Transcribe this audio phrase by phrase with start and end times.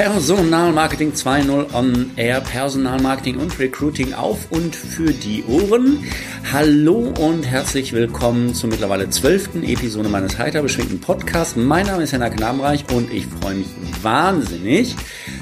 [0.00, 6.02] Personalmarketing 2.0 on Air, Personalmarketing und Recruiting auf und für die Ohren.
[6.50, 11.54] Hallo und herzlich willkommen zur mittlerweile zwölften Episode meines heiter beschwingten Podcasts.
[11.54, 13.66] Mein Name ist Henna Knabenreich und ich freue mich
[14.00, 14.96] wahnsinnig,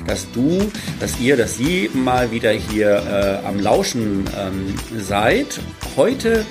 [0.08, 0.58] dass du,
[0.98, 5.60] dass ihr, dass Sie mal wieder hier äh, am Lauschen ähm, seid.
[5.94, 6.44] Heute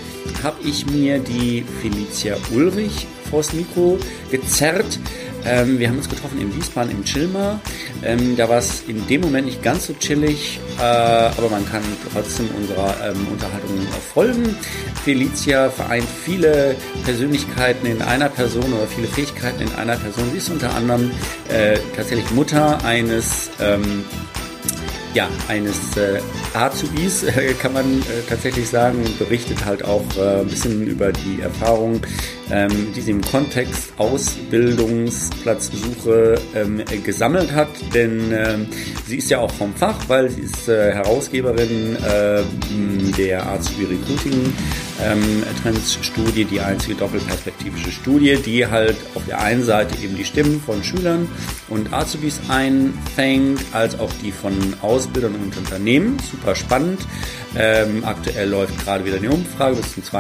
[0.43, 3.99] habe ich mir die Felicia Ulrich vors Mikro
[4.31, 4.98] gezerrt.
[5.47, 7.59] Ähm, wir haben uns getroffen in Wiesbaden im Chilmer.
[8.03, 11.81] Ähm, da war es in dem Moment nicht ganz so chillig, äh, aber man kann
[12.13, 14.55] trotzdem unserer ähm, Unterhaltung folgen.
[15.03, 16.75] Felicia vereint viele
[17.05, 20.25] Persönlichkeiten in einer Person oder viele Fähigkeiten in einer Person.
[20.31, 21.11] Sie ist unter anderem
[21.49, 24.03] äh, tatsächlich Mutter eines ähm,
[25.13, 26.20] ja, eines äh,
[26.54, 31.41] Azubis, äh, kann man äh, tatsächlich sagen, berichtet halt auch äh, ein bisschen über die
[31.41, 32.01] Erfahrung,
[32.51, 38.67] ähm, die sie im Kontext Ausbildungsplatzsuche ähm, gesammelt hat, denn ähm,
[39.05, 42.43] sie ist ja auch vom Fach, weil sie ist äh, Herausgeberin äh,
[43.17, 44.54] der Azubi Recruiting
[45.04, 50.26] ähm, Trends Studie, die einzige doppelperspektivische Studie, die halt auf der einen Seite eben die
[50.26, 51.27] Stimmen von Schülern
[51.70, 56.17] und Azubis einfängt, als auch die von Ausbildern und Unternehmen.
[56.20, 57.01] Super spannend.
[57.55, 59.77] Ähm, aktuell läuft gerade wieder eine Umfrage.
[59.77, 60.20] Bis zum 22.03.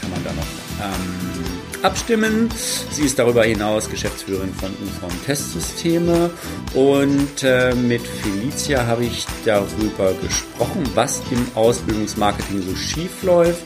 [0.00, 0.46] kann man da noch
[0.82, 1.37] ähm,
[1.82, 2.48] abstimmen.
[2.90, 6.30] Sie ist darüber hinaus Geschäftsführerin von Uniform Testsysteme
[6.74, 13.62] und äh, mit Felicia habe ich darüber gesprochen, was im Ausbildungsmarketing so schief läuft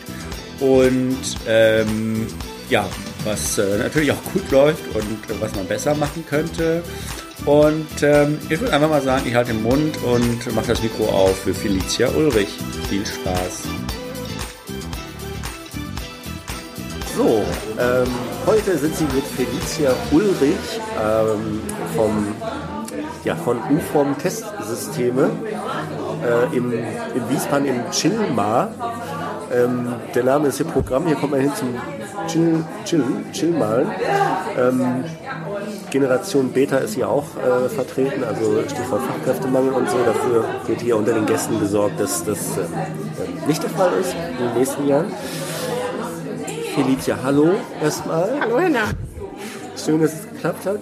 [0.61, 2.27] und ähm,
[2.69, 2.89] ja,
[3.25, 6.83] was äh, natürlich auch gut läuft und äh, was man besser machen könnte.
[7.45, 11.09] Und ähm, ich würde einfach mal sagen, ich halte den Mund und mache das Mikro
[11.09, 12.51] auf für Felicia Ulrich.
[12.89, 13.65] Viel Spaß.
[17.17, 17.43] So,
[17.79, 18.09] ähm,
[18.47, 21.61] heute sind Sie mit Felicia Ulrich ähm,
[21.95, 22.29] vom,
[23.23, 25.31] ja, von UFOM Testsysteme
[26.25, 28.71] äh, im, in Wiesbaden im Chilmar.
[29.53, 31.75] Ähm, der Name ist hier Programm, hier kommt man hin zum
[32.29, 33.89] Chill, Chill, Chillmalen.
[34.59, 35.05] Ähm,
[35.91, 39.99] Generation Beta ist hier auch äh, vertreten, also Stichwort Fachkräftemangel und so.
[39.99, 44.47] Dafür wird hier unter den Gästen gesorgt, dass das äh, nicht der Fall ist in
[44.47, 45.13] den nächsten Jahren.
[46.75, 47.51] Felicia, hallo
[47.83, 48.41] erstmal.
[48.41, 48.85] Hallo Henna.
[49.77, 50.81] Schön, dass es geklappt hat.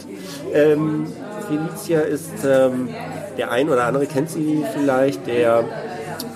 [0.52, 1.06] Ähm,
[1.48, 2.88] Felicia ist, ähm,
[3.36, 5.64] der ein oder andere kennt sie vielleicht, der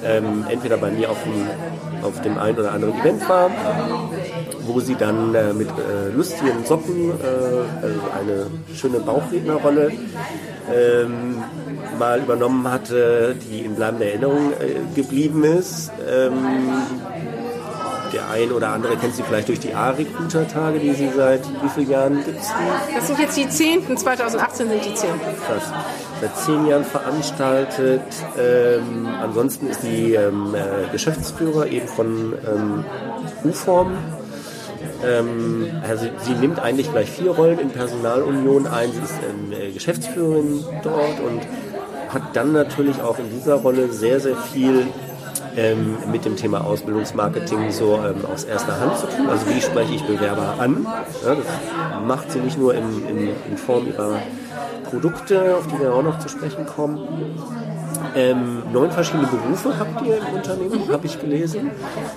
[0.04, 1.46] ähm, entweder bei mir auf dem,
[2.02, 3.48] auf dem einen oder anderen Event war,
[4.66, 9.92] wo sie dann äh, mit äh, lustigen Socken, äh, also eine schöne Bauchrednerrolle,
[10.74, 11.44] ähm,
[11.98, 15.92] mal übernommen hatte, die in bleibender Erinnerung äh, geblieben ist.
[18.14, 21.90] Der ein oder andere kennt sie vielleicht durch die A-Recruiter-Tage, die sie seit wie vielen
[21.90, 22.94] Jahren gibt es die?
[22.94, 25.20] Das sind jetzt die zehnten, 2018 sind die zehnten.
[25.44, 25.72] Krass.
[26.20, 28.02] Seit zehn Jahren veranstaltet.
[28.38, 32.84] Ähm, ansonsten ist sie ähm, äh, Geschäftsführer eben von ähm,
[33.42, 33.98] U-Form.
[35.04, 38.92] Ähm, also sie nimmt eigentlich gleich vier Rollen in Personalunion ein.
[38.92, 41.42] Sie ist ähm, äh, Geschäftsführerin dort und
[42.10, 44.86] hat dann natürlich auch in dieser Rolle sehr, sehr viel
[45.56, 49.28] ähm, mit dem Thema Ausbildungsmarketing so ähm, aus erster Hand zu tun.
[49.28, 50.86] Also wie spreche ich Bewerber an?
[51.24, 51.46] Ja, das
[52.06, 54.18] macht sie nicht nur in, in, in, Form ihrer
[54.90, 56.98] Produkte, auf die wir auch noch zu sprechen kommen.
[58.16, 60.92] Ähm, neun verschiedene Berufe habt ihr im Unternehmen, mhm.
[60.92, 61.70] habe ich gelesen,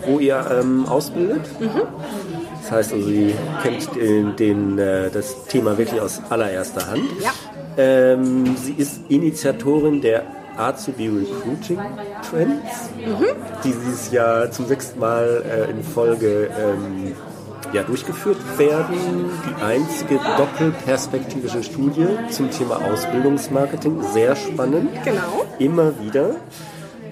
[0.05, 1.41] wo ihr ähm, ausbildet.
[1.59, 1.81] Mhm.
[2.61, 3.33] Das heißt also, sie
[3.63, 7.03] kennt den, den, äh, das Thema wirklich aus allererster Hand.
[7.23, 7.31] Ja.
[7.77, 10.23] Ähm, sie ist Initiatorin der
[10.57, 11.79] Azubi Recruiting
[12.29, 13.25] Trends, mhm.
[13.63, 17.16] die dieses Jahr zum sechsten Mal äh, in Folge ähm,
[17.73, 19.29] ja, durchgeführt werden.
[19.46, 24.02] Die einzige doppelperspektivische Studie zum Thema Ausbildungsmarketing.
[24.14, 24.90] Sehr spannend.
[25.03, 25.46] Genau.
[25.59, 26.35] Immer wieder.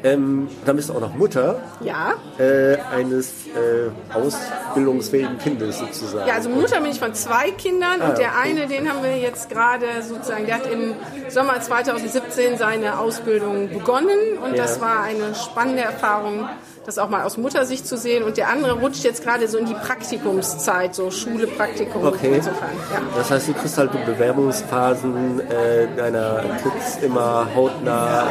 [0.06, 2.14] Ähm, dann bist du auch noch Mutter ja.
[2.38, 6.28] äh, eines äh, ausbildungsfähigen Kindes sozusagen.
[6.28, 8.50] Ja, also Mutter bin ich von zwei Kindern ah, und der okay.
[8.52, 10.94] eine, den haben wir jetzt gerade sozusagen, der hat im
[11.30, 14.62] Sommer 2017 seine Ausbildung begonnen und ja.
[14.62, 16.48] das war eine spannende Erfahrung
[16.86, 18.24] das auch mal aus Muttersicht zu sehen.
[18.24, 22.06] Und der andere rutscht jetzt gerade so in die Praktikumszeit, so Schule, Praktikum.
[22.06, 22.36] Okay.
[22.36, 23.02] Insofern, ja.
[23.16, 28.28] Das heißt, du kriegst halt die Bewerbungsphasen äh, deiner Kids immer hautnah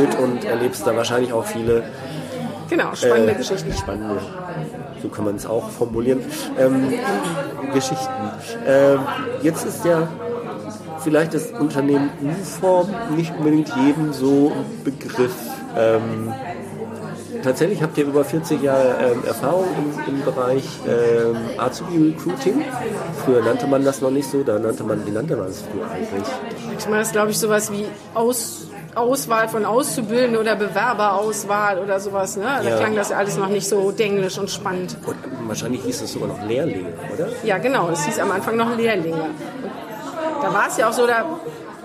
[0.00, 1.84] mit und erlebst da wahrscheinlich auch viele
[2.68, 3.72] Genau, spannende äh, Geschichten.
[3.72, 4.20] Spannende,
[5.02, 6.20] so kann man es auch formulieren.
[6.58, 6.92] Ähm,
[7.72, 8.30] Geschichten.
[8.66, 9.00] Ähm,
[9.42, 10.06] jetzt ist ja
[11.02, 14.52] vielleicht das Unternehmen U-Form nicht unbedingt jedem so
[14.84, 15.34] Begriff.
[15.76, 16.34] Ähm,
[17.42, 19.66] tatsächlich habt ihr über 40 Jahre ähm, Erfahrung
[20.06, 22.64] im, im Bereich ähm, Azubi Recruiting.
[23.24, 25.90] Früher nannte man das noch nicht so, da nannte man, wie nannte man es früher
[25.90, 26.28] eigentlich?
[26.78, 32.36] Ich meine, das glaube ich, sowas wie Aus, Auswahl von Auszubildenden oder Bewerberauswahl oder sowas.
[32.36, 32.44] Ne?
[32.44, 32.76] Da Ja.
[32.76, 34.96] klang das ja alles noch nicht so denglisch und spannend.
[35.06, 37.28] Und wahrscheinlich hieß es sogar noch Lehrlinge, oder?
[37.44, 37.90] Ja, genau.
[37.90, 39.16] Es hieß am Anfang noch Lehrlinge.
[39.22, 41.24] Und da war es ja auch so, da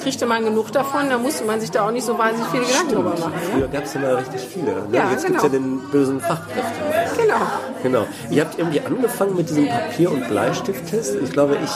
[0.04, 2.96] kriegte man genug davon, da musste man sich da auch nicht so wahnsinnig viele Gedanken
[2.96, 3.32] drüber machen.
[3.32, 3.52] Ne?
[3.54, 4.66] Früher gab es ja mal richtig viele.
[4.66, 4.88] Ne?
[4.92, 5.44] Ja, Jetzt gibt es genau.
[5.44, 7.22] ja den bösen Fachkräfte.
[7.22, 7.36] Genau.
[7.82, 8.06] Genau.
[8.30, 11.16] Ihr habt irgendwie angefangen mit diesem Papier- und Bleistifttest.
[11.24, 11.72] Ich glaube, ich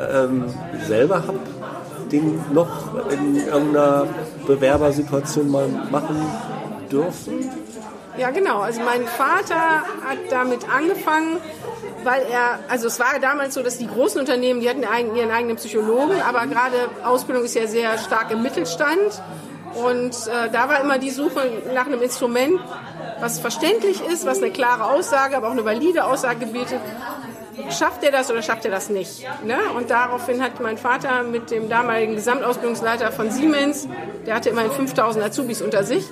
[0.00, 0.44] äh, ähm,
[0.86, 1.38] selber habe
[2.10, 2.68] den noch
[3.10, 4.06] in irgendeiner
[4.46, 6.16] Bewerbersituation mal machen
[6.90, 7.50] dürfen.
[8.16, 8.60] Ja, genau.
[8.60, 11.36] Also mein Vater hat damit angefangen,
[12.04, 14.82] weil er, also es war damals so, dass die großen Unternehmen, die hatten
[15.14, 19.22] ihren eigenen Psychologen, aber gerade Ausbildung ist ja sehr stark im Mittelstand.
[19.74, 22.58] Und äh, da war immer die Suche nach einem Instrument,
[23.20, 26.80] was verständlich ist, was eine klare Aussage, aber auch eine valide Aussage bietet.
[27.70, 29.26] Schafft er das oder schafft er das nicht?
[29.44, 29.56] Ne?
[29.76, 33.88] Und daraufhin hat mein Vater mit dem damaligen Gesamtausbildungsleiter von Siemens,
[34.26, 36.04] der hatte immerhin 5000 Azubis unter sich,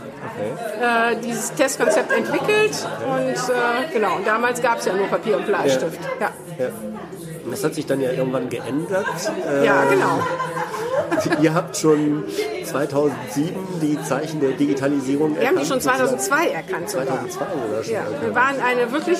[0.80, 2.86] äh, dieses Testkonzept entwickelt.
[3.06, 5.98] Und äh, genau, damals gab es ja nur Papier und Bleistift.
[6.20, 6.68] Ja, Ja.
[7.44, 9.06] Und Das hat sich dann ja irgendwann geändert.
[9.48, 10.18] Äh, ja genau.
[11.40, 12.24] Ihr habt schon
[12.64, 15.68] 2007 die Zeichen der Digitalisierung Wir haben die erkannt.
[15.68, 17.06] schon 2002 erkannt sogar.
[17.06, 17.92] 2002 sogar schon.
[17.94, 18.16] Ja, okay.
[18.22, 19.18] wir waren eine wirklich,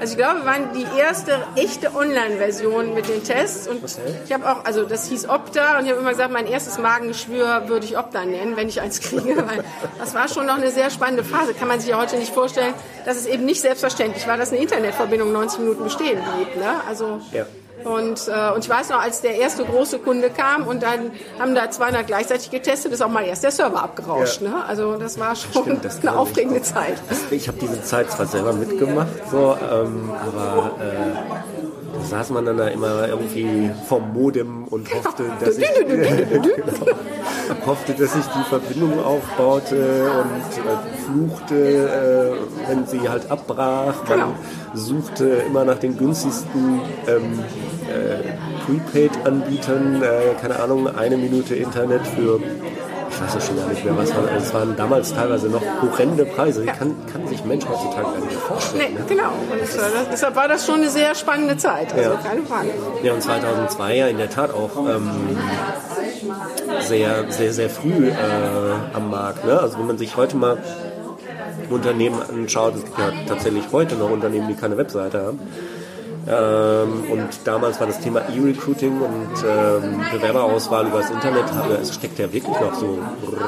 [0.00, 3.82] also ich glaube, wir waren die erste echte Online-Version mit den Tests und
[4.24, 7.68] ich habe auch, also das hieß Opta und ich habe immer gesagt, mein erstes Magengeschwür
[7.68, 9.64] würde ich Opta nennen, wenn ich eins kriege, weil
[9.98, 11.54] das war schon noch eine sehr spannende Phase.
[11.54, 14.60] Kann man sich ja heute nicht vorstellen, dass es eben nicht selbstverständlich war, dass eine
[14.60, 16.56] Internetverbindung 90 Minuten bestehen blieb.
[16.56, 16.80] Ne?
[16.88, 17.46] Also Ja.
[17.84, 21.54] Und, äh, und ich weiß noch, als der erste große Kunde kam und dann haben
[21.54, 24.40] da 200 gleichzeitig getestet, ist auch mal erst der Server abgerauscht.
[24.42, 24.48] Ja.
[24.48, 24.64] Ne?
[24.66, 26.16] Also das war schon Stimmt, das eine ich.
[26.16, 26.96] aufregende Zeit.
[27.30, 32.56] Ich habe diese Zeit zwar selber mitgemacht, so, ähm, aber äh, da saß man dann
[32.58, 36.06] da immer irgendwie vom Modem und hoffte, dass ich, genau,
[37.66, 43.94] hoffte, dass sich die Verbindung aufbaute und äh, fluchte, äh, wenn sie halt abbrach.
[44.08, 44.34] Man Genau.
[44.76, 47.40] Suchte immer nach den günstigsten ähm,
[47.88, 48.34] äh,
[48.66, 50.06] Prepaid-Anbietern, äh,
[50.40, 52.40] keine Ahnung, eine Minute Internet für
[53.08, 54.24] ich weiß es schon gar nicht mehr, was war.
[54.36, 56.60] Es waren damals teilweise noch horrende Preise.
[56.62, 58.92] Die kann, kann sich Mensch heutzutage gar nicht mehr vorstellen.
[58.92, 59.04] Nee, Ne?
[59.08, 59.28] genau.
[59.50, 61.94] Und das, war- das, deshalb war das schon eine sehr spannende Zeit.
[61.94, 62.16] Also Ja.
[62.16, 62.68] keine Frage.
[63.02, 65.08] Ja, und 2002 ja in der Tat auch ähm,
[66.80, 68.12] sehr, sehr, sehr früh äh,
[68.92, 69.44] am Markt.
[69.46, 69.58] Ne?
[69.58, 70.58] Also wenn man sich heute mal
[71.70, 75.40] Unternehmen anschaut, es gibt ja tatsächlich heute noch Unternehmen, die keine Webseite haben.
[76.28, 81.44] Ähm, und damals war das Thema E-Recruiting und ähm, Bewerberauswahl über das Internet,
[81.80, 82.98] es steckt ja wirklich noch so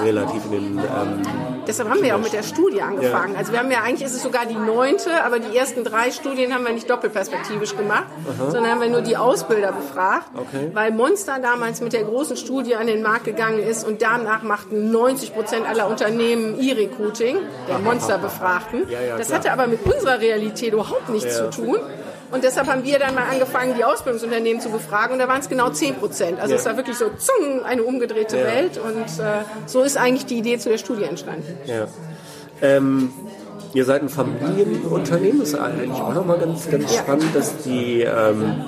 [0.04, 1.22] relativ in den ähm,
[1.66, 3.36] Deshalb haben wir ja auch mit der Studie angefangen.
[3.36, 6.54] Also wir haben ja eigentlich ist es sogar die neunte, aber die ersten drei Studien
[6.54, 8.06] haben wir nicht doppelperspektivisch gemacht,
[8.50, 10.70] sondern haben wir nur die Ausbilder befragt, Okay.
[10.72, 14.90] weil Monster damals mit der großen Studie an den Markt gegangen ist und danach machten
[14.90, 17.36] 90 Prozent aller Unternehmen E-Recruiting,
[17.68, 18.88] der Monster befragten.
[18.88, 21.50] Ja, ja, das hatte aber mit unserer Realität überhaupt nichts Ja.
[21.50, 21.76] zu tun.
[22.30, 25.48] Und deshalb haben wir dann mal angefangen, die Ausbildungsunternehmen zu befragen und da waren es
[25.48, 26.38] genau 10 Prozent.
[26.40, 26.60] Also Ja.
[26.60, 28.44] es war wirklich so zung, eine umgedrehte Ja.
[28.44, 31.56] Welt und äh, so ist eigentlich die Idee zu der Studie entstanden.
[31.66, 31.86] Ja.
[32.60, 33.10] Ähm,
[33.72, 37.00] ihr seid ein Familienunternehmen, das ist eigentlich auch nochmal ganz, ganz Ja.
[37.02, 38.64] spannend, dass die ähm,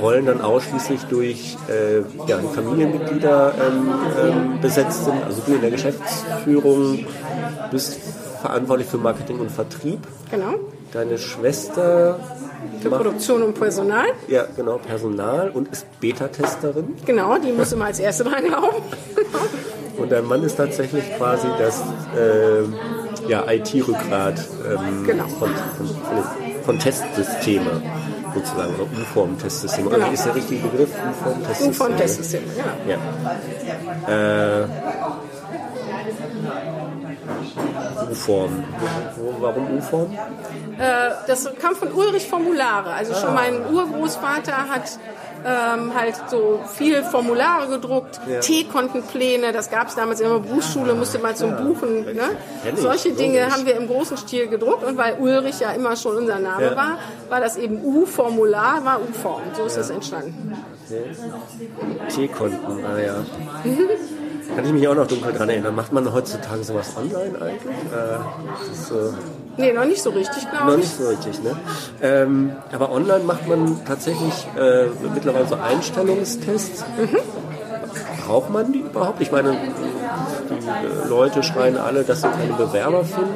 [0.00, 1.98] Rollen dann ausschließlich durch äh,
[2.28, 5.22] ja, die Familienmitglieder ähm, ähm, besetzt sind.
[5.24, 7.06] Also du in der Geschäftsführung
[7.70, 7.98] bist
[8.40, 10.00] verantwortlich für Marketing und Vertrieb.
[10.30, 10.54] Genau.
[10.92, 12.18] Deine Schwester
[12.80, 14.06] Für macht Produktion und Personal.
[14.28, 16.96] ja, genau, Personal und ist Beta-Testerin.
[17.06, 18.82] Genau, die muss immer als erste reinlaufen.
[19.96, 21.80] Und dein Mann ist tatsächlich quasi das
[22.16, 25.24] äh, ja, IT-Rückgrat ähm, Genau.
[25.28, 27.82] von, von, von, den- von Testsysteme
[28.34, 29.90] sozusagen, oder U-Form-Testsysteme.
[29.90, 30.04] Genau.
[30.04, 30.90] Oder ist der richtige Begriff?
[30.90, 31.74] U-Form-Testsysteme?
[31.74, 32.42] von Testsystem.
[32.86, 32.98] Genau.
[34.08, 34.60] Ja.
[34.62, 34.66] Äh,
[38.10, 38.64] U-Form.
[39.40, 40.12] Warum U-Form?
[40.78, 42.92] Äh, das kam von Ulrich Formulare.
[42.92, 44.98] Also schon mein Urgroßvater hat
[45.44, 48.40] ähm, halt so viel Formulare gedruckt, Ja.
[48.40, 52.04] T-Kontenpläne, das gab es damals in der Berufsschule, musste man zum Buchen.
[52.04, 52.36] Ne?
[52.76, 53.54] Solche Dinge logisch.
[53.54, 56.76] haben wir im großen Stil gedruckt und weil Ulrich ja immer schon unser Name Ja.
[56.76, 56.98] war,
[57.30, 59.42] war das eben U-Formular, war U-Form.
[59.56, 60.54] So ist das entstanden.
[62.14, 63.14] T-Konten, ah ja.
[64.56, 65.74] Kann ich mich auch noch dunkel dran erinnern.
[65.74, 67.76] Macht man heutzutage sowas online eigentlich?
[67.92, 68.94] Äh, ist, äh,
[69.56, 70.76] Nee, noch nicht so richtig, Noch glaube ich.
[70.78, 71.56] nicht so richtig, ne?
[72.02, 76.84] Ähm, aber online macht man tatsächlich äh, mittlerweile so Einstellungstests.
[78.26, 79.20] Braucht man die überhaupt?
[79.20, 83.34] Ich meine, die Leute schreien alle, dass sie keine Bewerber finden.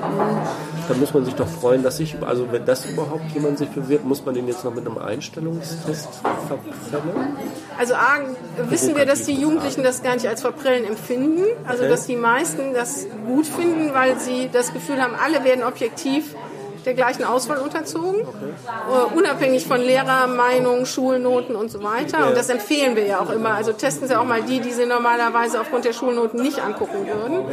[0.88, 4.04] Dann muss man sich doch freuen, dass sich, also wenn das überhaupt jemand sich bewirbt,
[4.04, 6.08] muss man den jetzt noch mit einem Einstellungstest
[6.48, 7.36] verprellen?
[7.78, 8.20] Also A,
[8.68, 11.44] wissen wir, dass die Jugendlichen das gar nicht als Verprellen empfinden.
[11.66, 11.90] Also okay.
[11.90, 16.34] dass die meisten das gut finden, weil sie das Gefühl haben, alle werden objektiv
[16.86, 19.12] der gleichen Auswahl unterzogen, okay.
[19.14, 22.28] uh, unabhängig von Lehrermeinungen, Schulnoten und so weiter.
[22.28, 23.54] Und das empfehlen wir ja auch immer.
[23.54, 27.44] Also testen Sie auch mal die, die Sie normalerweise aufgrund der Schulnoten nicht angucken würden.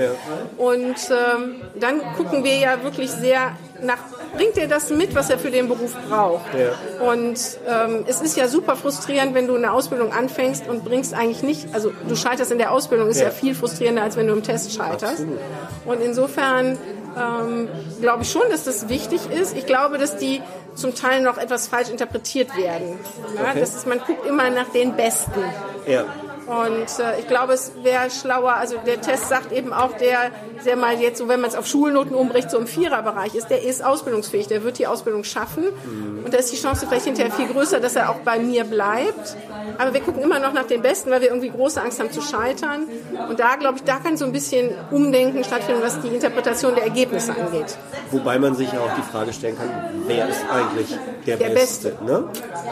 [0.58, 4.00] Und ähm, dann gucken wir ja wirklich sehr nach,
[4.36, 6.46] bringt er das mit, was er für den Beruf braucht.
[6.54, 7.10] Ja.
[7.12, 11.44] Und ähm, es ist ja super frustrierend, wenn du eine Ausbildung anfängst und bringst eigentlich
[11.44, 14.34] nicht, also du scheiterst in der Ausbildung, ist ja, ja viel frustrierender, als wenn du
[14.34, 15.22] im Test scheiterst.
[15.22, 15.40] Absolut.
[15.86, 16.78] Und insofern
[17.18, 17.68] ähm,
[18.00, 19.56] glaube ich schon, dass das wichtig ist.
[19.56, 20.42] Ich glaube, dass die
[20.76, 23.00] zum Teil noch etwas falsch interpretiert werden.
[23.36, 23.50] Ja?
[23.50, 23.60] Okay.
[23.60, 25.44] Das ist, man guckt immer nach den Besten.
[25.88, 26.06] Ja.
[26.51, 30.31] Und äh, ich glaube, es wäre schlauer, also der Test sagt eben auch, der,
[30.65, 33.63] der mal jetzt, so wenn man es auf Schulnoten umbricht, so im Viererbereich ist, der
[33.63, 35.63] ist ausbildungsfähig, der wird die Ausbildung schaffen.
[35.63, 36.25] Mhm.
[36.25, 39.38] Und da ist die Chance vielleicht hinterher viel größer, dass er auch bei mir bleibt.
[39.77, 42.22] Aber wir gucken immer noch nach den Besten, weil wir irgendwie große Angst haben zu
[42.22, 42.86] scheitern.
[43.29, 46.84] Und da, glaube ich, da kann so ein bisschen Umdenken stattfinden, was die Interpretation der
[46.84, 47.77] Ergebnisse angeht.
[48.12, 49.70] Wobei man sich ja auch die Frage stellen kann,
[50.05, 51.89] wer ist eigentlich der, der Beste?
[51.91, 52.03] Beste.
[52.03, 52.25] Ne?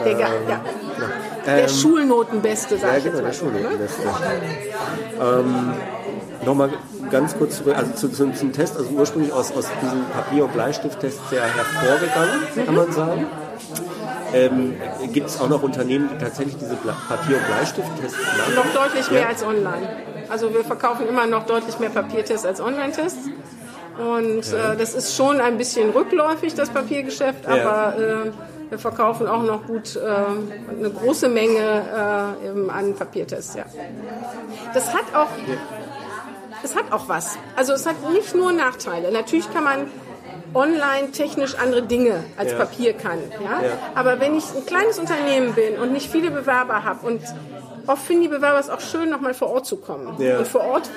[0.04, 0.28] Der, ähm, ja.
[0.50, 0.60] ja.
[1.46, 3.52] Der ähm, Schulnotenbeste, sag ja, ich genau, jetzt mal.
[3.52, 4.02] Der Schulnotenbeste.
[4.02, 4.10] Ne?
[5.20, 5.74] Ähm,
[6.44, 6.70] Nochmal
[7.10, 10.52] ganz kurz zurück, also zu, zu, zum Test, also ursprünglich aus, aus diesem Papier- und
[10.54, 13.26] Bleistifttest sehr hervorgegangen, kann man sagen.
[14.32, 14.74] Ähm,
[15.12, 18.54] Gibt es auch noch Unternehmen, die tatsächlich diese Papier- und Bleistifttests machen?
[18.54, 19.28] Noch deutlich mehr ja.
[19.28, 19.88] als online.
[20.30, 23.28] Also wir verkaufen immer noch deutlich mehr Papiertests als Online-Tests.
[23.98, 24.72] Und ja.
[24.72, 27.50] äh, das ist schon ein bisschen rückläufig, das Papiergeschäft, ja.
[27.50, 28.30] aber äh,
[28.70, 33.54] wir verkaufen auch noch gut äh, eine große Menge äh, an Papiertests.
[33.54, 33.64] Ja.
[34.72, 35.28] Das hat auch
[36.62, 37.38] es hat auch was.
[37.56, 39.10] Also es hat nicht nur Nachteile.
[39.10, 39.86] Natürlich kann man
[40.54, 42.58] online technisch andere Dinge als ja.
[42.58, 43.18] Papier kann.
[43.42, 43.62] Ja?
[43.62, 43.78] ja?
[43.94, 47.22] Aber wenn ich ein kleines Unternehmen bin und nicht viele Bewerber habe und
[47.86, 50.20] oft finden die Bewerber es auch schön, nochmal vor Ort zu kommen.
[50.20, 50.38] Ja.
[50.38, 50.90] Und vor Ort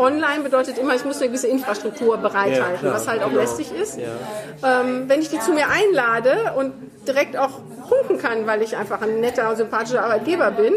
[0.00, 3.98] online bedeutet immer, ich muss eine gewisse Infrastruktur bereithalten, was halt auch lästig ist.
[3.98, 6.72] Ähm, wenn ich die zu mir einlade und
[7.06, 10.72] direkt auch punkten kann, weil ich einfach ein netter, sympathischer Arbeitgeber bin.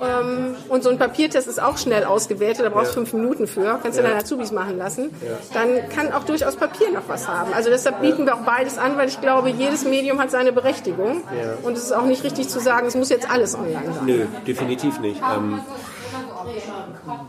[0.00, 0.20] Ja.
[0.20, 3.06] Ähm, und so ein Papiertest ist auch schnell ausgewertet, da brauchst du ja.
[3.06, 4.08] fünf Minuten für, kannst du ja.
[4.08, 5.10] deine Azubis machen lassen.
[5.52, 7.52] Dann kann auch durchaus Papier noch was haben.
[7.52, 11.22] Also deshalb bieten wir auch beides an, weil ich glaube, jedes Medium hat seine Berechtigung.
[11.62, 14.06] Und es ist auch nicht richtig zu sagen, es muss jetzt alles online sein.
[14.06, 15.20] Nö, definitiv nicht.
[15.20, 15.60] Ähm,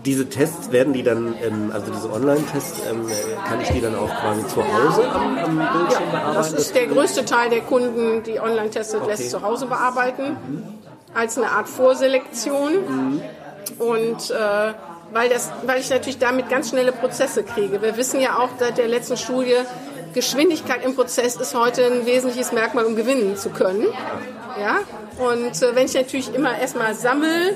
[0.05, 3.07] diese Tests werden die dann, ähm, also diese Online-Tests, ähm,
[3.47, 6.35] kann ich die dann auch quasi zu Hause am, am Bildschirm ja, bearbeiten?
[6.35, 9.07] Das ist der größte Teil der Kunden, die Online-Tests okay.
[9.07, 10.63] lässt zu Hause bearbeiten, mhm.
[11.13, 12.73] als eine Art Vorselektion.
[12.73, 13.21] Mhm.
[13.79, 14.73] Und äh,
[15.11, 17.81] weil, das, weil ich natürlich damit ganz schnelle Prozesse kriege.
[17.81, 19.55] Wir wissen ja auch seit der letzten Studie,
[20.13, 23.85] Geschwindigkeit im Prozess ist heute ein wesentliches Merkmal, um gewinnen zu können.
[24.59, 24.79] Ja?
[25.17, 27.55] Und äh, wenn ich natürlich immer erstmal sammle,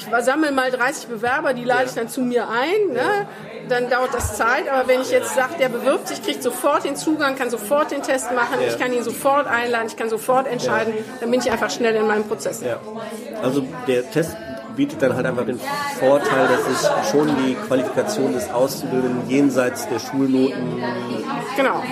[0.00, 2.94] ich sammle mal 30 Bewerber, die lade ich dann zu mir ein.
[2.94, 3.28] Ne?
[3.68, 4.68] Dann dauert das Zeit.
[4.68, 8.02] Aber wenn ich jetzt sage, der bewirbt sich, kriegt sofort den Zugang, kann sofort den
[8.02, 11.70] Test machen, ich kann ihn sofort einladen, ich kann sofort entscheiden, dann bin ich einfach
[11.70, 12.62] schnell in meinem Prozess.
[13.42, 14.36] Also der Test
[14.76, 15.60] bietet dann halt einfach den
[15.98, 16.60] Vorteil, dass
[17.04, 20.82] ich schon die Qualifikation des Auszubildenden jenseits der Schulnoten
[21.56, 21.82] genau.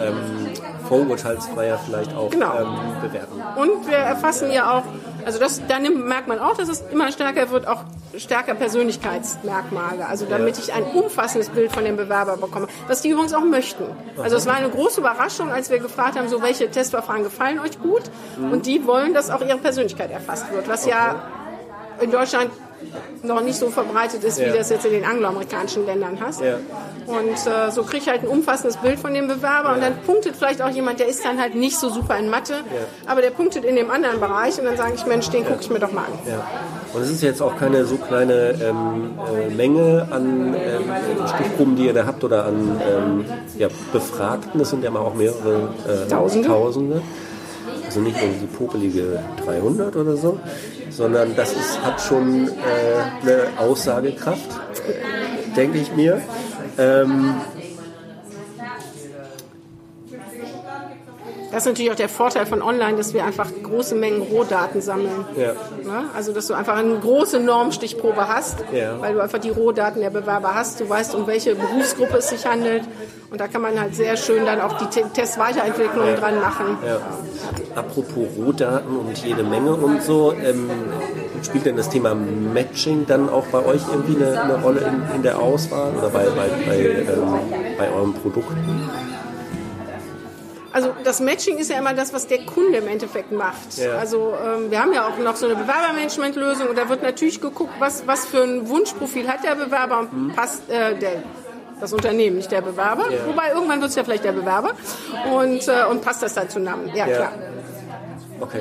[0.00, 0.48] ähm,
[0.88, 2.58] vorurteilsfreier vielleicht auch genau.
[2.58, 3.42] ähm, bewerten.
[3.56, 4.84] Und wir erfassen ja auch
[5.26, 7.82] also das, da merkt man auch, dass es immer stärker wird, auch
[8.16, 10.06] stärker Persönlichkeitsmerkmale.
[10.06, 13.86] Also damit ich ein umfassendes Bild von dem Bewerber bekomme, was die übrigens auch möchten.
[14.22, 17.80] Also es war eine große Überraschung, als wir gefragt haben, so welche Testverfahren gefallen euch
[17.80, 18.02] gut?
[18.36, 21.28] Und die wollen, dass auch ihre Persönlichkeit erfasst wird, was ja
[22.00, 22.52] in Deutschland
[23.22, 24.46] noch nicht so verbreitet ist, ja.
[24.46, 26.40] wie das jetzt in den angloamerikanischen Ländern hast.
[26.40, 26.58] Ja.
[27.06, 29.74] Und äh, so kriege ich halt ein umfassendes Bild von dem Bewerber ja.
[29.74, 32.60] und dann punktet vielleicht auch jemand, der ist dann halt nicht so super in Mathe,
[33.06, 35.70] aber der punktet in dem anderen Bereich und dann sage ich, Mensch, den gucke ich
[35.70, 36.12] mir doch mal an.
[36.94, 39.18] Und es ist jetzt auch keine so kleine ähm,
[39.48, 43.24] äh, Menge an ähm, Stichproben, die ihr da habt oder an ähm,
[43.92, 46.48] Befragten, das sind ja mal auch mehrere äh, Tausende.
[46.48, 47.02] Tausende.
[47.84, 50.38] Also nicht nur diese popelige 300 oder so,
[50.96, 52.50] sondern das ist, hat schon äh,
[53.22, 54.48] eine Aussagekraft,
[55.54, 56.22] denke ich mir.
[56.78, 57.34] Ähm,
[61.56, 65.24] Das ist natürlich auch der Vorteil von online, dass wir einfach große Mengen Rohdaten sammeln.
[65.38, 65.54] Ja.
[65.90, 66.04] Ne?
[66.14, 69.00] Also, dass du einfach eine große Normstichprobe hast, ja.
[69.00, 70.80] weil du einfach die Rohdaten der Bewerber hast.
[70.80, 72.82] Du weißt, um welche Berufsgruppe es sich handelt.
[73.30, 76.16] Und da kann man halt sehr schön dann auch die Testweiterentwicklung ja.
[76.16, 76.76] dran machen.
[76.86, 76.98] Ja.
[77.74, 80.68] Apropos Rohdaten und jede Menge und so, ähm,
[81.42, 85.22] spielt denn das Thema Matching dann auch bei euch irgendwie eine, eine Rolle in, in,
[85.22, 87.06] der Auswahl oder bei, bei, bei, ähm,
[87.78, 88.90] bei euren Produkten?
[90.76, 93.78] Also das Matching ist ja immer das, was der Kunde im Endeffekt macht.
[93.78, 93.92] Ja.
[93.92, 97.72] Also ähm, wir haben ja auch noch so eine Bewerbermanagementlösung und da wird natürlich geguckt,
[97.78, 100.32] was, was für ein Wunschprofil hat der Bewerber und mhm.
[100.34, 101.22] passt äh, der,
[101.80, 103.10] das Unternehmen, nicht der Bewerber.
[103.10, 103.26] Ja.
[103.26, 104.72] Wobei irgendwann wird es ja vielleicht der Bewerber
[105.32, 106.90] und, äh, und passt das dann zusammen.
[106.94, 107.16] Ja, ja.
[107.16, 107.32] klar.
[108.38, 108.60] Okay.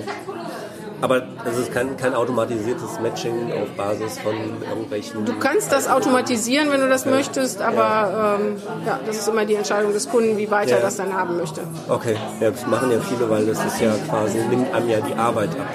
[1.05, 4.33] Aber es ist kein, kein automatisiertes Matching auf Basis von
[4.67, 5.23] irgendwelchen.
[5.23, 7.11] Du kannst das automatisieren, wenn du das ja.
[7.11, 8.35] möchtest, aber ja.
[8.39, 8.55] Ähm,
[8.87, 8.99] ja.
[9.05, 11.61] das ist immer die Entscheidung des Kunden, wie weit er das dann haben möchte.
[11.87, 15.13] Okay, ja, das machen ja viele, weil das ist ja quasi, nimmt einem ja die
[15.13, 15.67] Arbeit ab.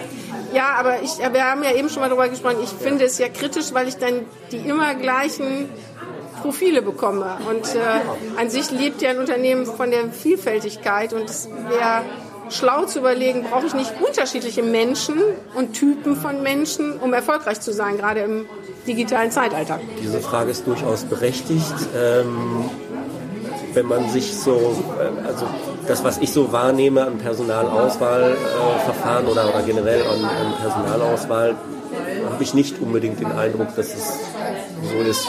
[0.52, 3.28] Ja, aber ich, wir haben ja eben schon mal darüber gesprochen, ich finde es ja
[3.28, 5.68] kritisch, weil ich dann die immer gleichen
[6.42, 7.38] Profile bekomme.
[7.49, 12.02] Und äh, an sich lebt ja ein Unternehmen von der Vielfältigkeit und es wäre
[12.50, 15.21] schlau zu überlegen, brauche ich nicht unterschiedliche Menschen
[15.54, 18.47] und Typen von Menschen, um erfolgreich zu sein, gerade im
[18.87, 19.80] digitalen Zeitalter?
[20.02, 21.75] Diese Frage ist durchaus berechtigt.
[21.97, 22.71] Ähm,
[23.73, 25.47] wenn man sich so, äh, also
[25.87, 31.54] das, was ich so wahrnehme an Personalauswahlverfahren äh, oder, oder generell an, an Personalauswahl,
[32.30, 34.19] habe ich nicht unbedingt den Eindruck, dass es
[34.83, 35.28] so ist.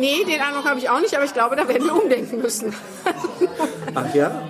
[0.00, 2.74] Nee, den Eindruck habe ich auch nicht, aber ich glaube, da werden wir umdenken müssen.
[3.94, 4.42] Ach ja?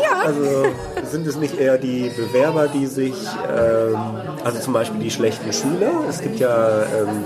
[0.00, 0.20] Ja.
[0.24, 0.66] Also
[1.10, 3.14] sind es nicht eher die Bewerber, die sich,
[3.52, 3.96] ähm,
[4.44, 6.04] also zum Beispiel die schlechten Schüler?
[6.08, 7.24] Es gibt ja, ähm,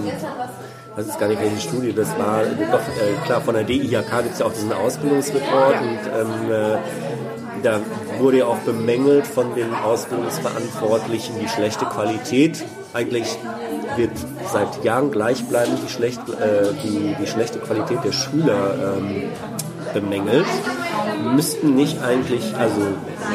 [0.96, 4.32] das ist gar nicht welche Studie, das war doch äh, klar von der DIHK gibt
[4.32, 5.80] es ja auch diesen Ausbildungsreport ja.
[5.80, 6.76] und ähm, äh,
[7.62, 7.80] da
[8.20, 12.64] wurde ja auch bemängelt von den Ausbildungsverantwortlichen die schlechte Qualität.
[12.94, 13.36] Eigentlich
[13.96, 14.12] wird
[14.52, 19.24] seit Jahren gleichbleibend die, schlecht, äh, die, die schlechte Qualität der Schüler ähm,
[19.92, 20.46] bemängelt.
[21.34, 22.80] Müssten nicht eigentlich, also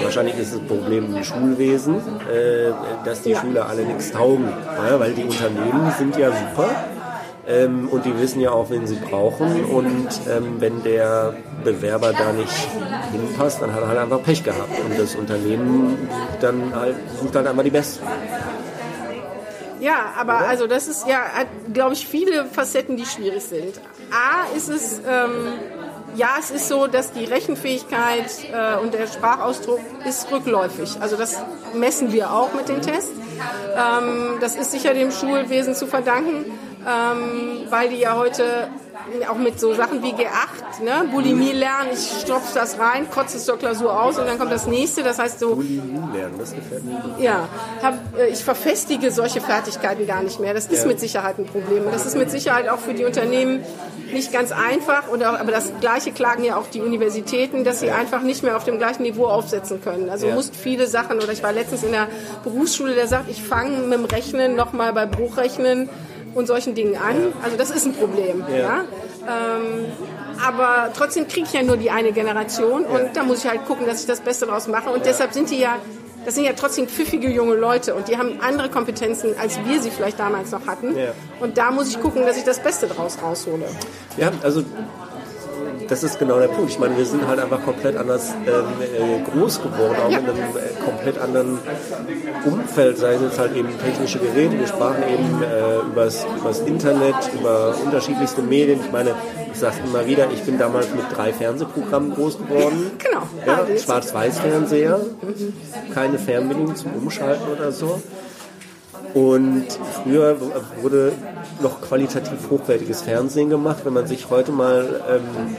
[0.01, 2.71] wahrscheinlich ist das Problem im Schulwesen, äh,
[3.03, 3.41] dass die ja.
[3.41, 4.49] Schüler alle nichts taugen,
[4.89, 6.69] ja, weil die Unternehmen sind ja super
[7.49, 9.65] ähm, und die wissen ja auch, wen sie brauchen.
[9.65, 12.67] Und ähm, wenn der Bewerber da nicht
[13.11, 14.69] hinpasst, dann hat er halt einfach Pech gehabt.
[14.85, 15.97] Und das Unternehmen
[16.39, 18.05] dann halt, sucht halt einfach die Besten.
[19.79, 20.47] Ja, aber Oder?
[20.47, 21.21] also das ist ja,
[21.73, 23.79] glaube ich, viele Facetten, die schwierig sind.
[24.11, 25.53] A ist es, ähm,
[26.15, 30.97] ja, es ist so, dass die Rechenfähigkeit äh, und der Sprachausdruck ist rückläufig.
[30.99, 31.37] Also das
[31.73, 33.11] messen wir auch mit den Tests.
[33.75, 36.45] Ähm, das ist sicher dem Schulwesen zu verdanken
[36.87, 38.69] ähm, weil die ja heute
[39.29, 41.07] auch mit so Sachen wie G8, ne?
[41.11, 44.67] Bulimie lernen, ich stopfe das rein, kotze es zur Klausur aus und dann kommt das
[44.67, 45.55] nächste, das heißt so...
[45.55, 47.15] Bulimie lernen, das gefällt mir.
[47.19, 47.47] Ja,
[47.81, 50.53] hab, äh, ich verfestige solche Fertigkeiten gar nicht mehr.
[50.53, 50.87] Das ist ja.
[50.87, 53.63] mit Sicherheit ein Problem und das ist mit Sicherheit auch für die Unternehmen
[54.13, 57.87] nicht ganz einfach, und auch, aber das Gleiche klagen ja auch die Universitäten, dass sie
[57.87, 57.95] ja.
[57.95, 60.09] einfach nicht mehr auf dem gleichen Niveau aufsetzen können.
[60.09, 60.35] Also ja.
[60.35, 62.07] musst viele Sachen, oder ich war letztens in der
[62.43, 65.89] Berufsschule, der sagt, ich fange mit dem Rechnen nochmal bei Bruchrechnen
[66.33, 67.33] und solchen Dingen an.
[67.43, 68.43] Also das ist ein Problem.
[68.49, 68.57] Ja.
[68.57, 68.85] ja?
[69.27, 69.85] Ähm,
[70.45, 73.85] aber trotzdem kriege ich ja nur die eine Generation und da muss ich halt gucken,
[73.85, 74.89] dass ich das Beste daraus mache.
[74.89, 75.75] Und deshalb sind die ja,
[76.25, 79.91] das sind ja trotzdem pfiffige junge Leute und die haben andere Kompetenzen, als wir sie
[79.91, 80.95] vielleicht damals noch hatten.
[81.39, 83.65] Und da muss ich gucken, dass ich das Beste daraus raushole.
[84.17, 84.63] Ja, also
[85.89, 86.69] das ist genau der Punkt.
[86.69, 90.19] Ich meine, wir sind halt einfach komplett anders ähm, äh, groß geworden, auch ja.
[90.19, 91.59] in einem äh, komplett anderen
[92.45, 94.57] Umfeld, sei es jetzt halt eben technische Geräte.
[94.57, 98.79] Wir sprachen eben äh, übers, übers Internet, über unterschiedlichste Medien.
[98.85, 99.15] Ich meine,
[99.51, 102.91] ich sage immer wieder, ich bin damals mit drei Fernsehprogrammen groß geworden.
[102.99, 103.23] Genau.
[103.45, 104.99] Ja, Schwarz-Weiß-Fernseher,
[105.93, 108.01] keine Fernbedienung zum Umschalten oder so.
[109.13, 109.65] Und
[110.03, 110.37] früher
[110.81, 111.13] wurde
[111.61, 113.79] noch qualitativ hochwertiges Fernsehen gemacht.
[113.83, 115.55] Wenn man sich heute mal ähm,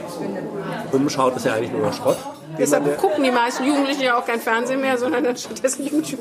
[0.91, 2.17] umschaut, ist ja eigentlich nur noch Schrott.
[2.57, 6.19] Deshalb gucken die meisten Jugendlichen ja auch kein Fernsehen mehr, sondern dann stattdessen YouTube.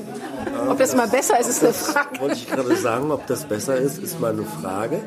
[0.69, 2.21] ob das, mal besser ist, ist eine Frage.
[2.21, 5.01] Wollte ich gerade sagen, ob das besser ist, ist mal eine Frage.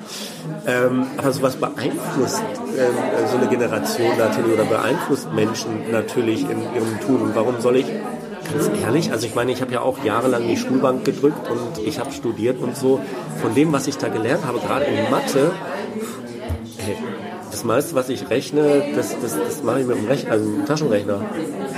[0.68, 2.44] Ähm, aber sowas beeinflusst
[2.78, 7.22] ähm, so eine Generation natürlich oder beeinflusst Menschen natürlich in ihrem Tun.
[7.22, 7.88] Und warum soll ich
[8.82, 12.12] ehrlich, also ich meine, ich habe ja auch jahrelang die Schulbank gedrückt und ich habe
[12.12, 13.00] studiert und so.
[13.42, 15.52] Von dem, was ich da gelernt habe, gerade in Mathe,
[16.78, 16.96] hey,
[17.52, 20.66] das meiste, was ich rechne, das, das, das mache ich mit einem, Rechner, also einem
[20.66, 21.20] Taschenrechner.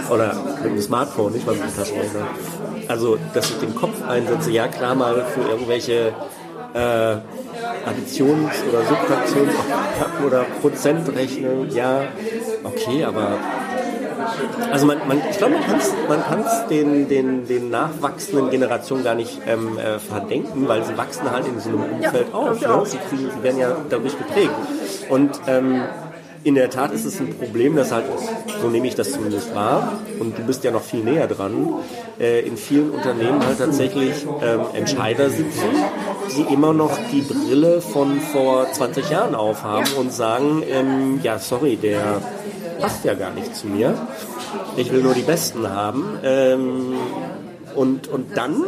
[0.09, 2.27] Oder mit einem Smartphone, nicht mal mit einem Taschenrechner.
[2.87, 6.13] Also, dass ich den Kopf einsetze, ja klar mal für irgendwelche
[6.73, 7.15] äh,
[7.85, 12.03] Additions- oder Subtraktions- oder Prozentrechnung, ja,
[12.63, 13.37] okay, aber
[14.71, 19.15] also man, man, ich glaube, man kann es man den, den, den nachwachsenden Generationen gar
[19.15, 22.61] nicht ähm, äh, verdenken, weil sie wachsen halt in so einem Umfeld ja, auf.
[22.61, 22.85] Ne?
[22.85, 24.51] Sie, sie, werden ja dadurch geprägt.
[25.09, 25.83] Und ähm,
[26.45, 28.05] in der Tat ist es ein Problem, dass halt,
[28.61, 31.73] so nehme ich das zumindest wahr, und du bist ja noch viel näher dran,
[32.19, 35.69] äh, in vielen Unternehmen halt tatsächlich ähm, Entscheider sitzen,
[36.37, 41.77] die immer noch die Brille von vor 20 Jahren aufhaben und sagen, ähm, ja, sorry,
[41.77, 42.21] der
[42.79, 43.95] passt ja gar nicht zu mir.
[44.77, 46.19] Ich will nur die Besten haben.
[46.23, 46.93] Ähm,
[47.75, 48.63] und, und dann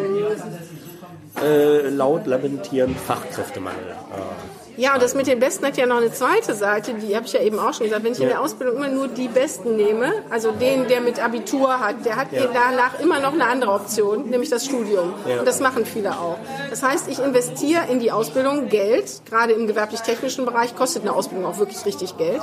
[1.42, 3.92] äh, laut lamentieren Fachkräftemangel.
[3.92, 7.26] Äh, ja, und das mit den Besten hat ja noch eine zweite Seite, die habe
[7.26, 8.04] ich ja eben auch schon gesagt.
[8.04, 8.26] Wenn ich ja.
[8.26, 12.16] in der Ausbildung immer nur die Besten nehme, also den, der mit Abitur hat, der
[12.16, 12.46] hat ja.
[12.54, 15.14] danach immer noch eine andere Option, nämlich das Studium.
[15.28, 15.40] Ja.
[15.40, 16.38] Und das machen viele auch.
[16.70, 21.48] Das heißt, ich investiere in die Ausbildung Geld, gerade im gewerblich-technischen Bereich kostet eine Ausbildung
[21.48, 22.42] auch wirklich richtig Geld.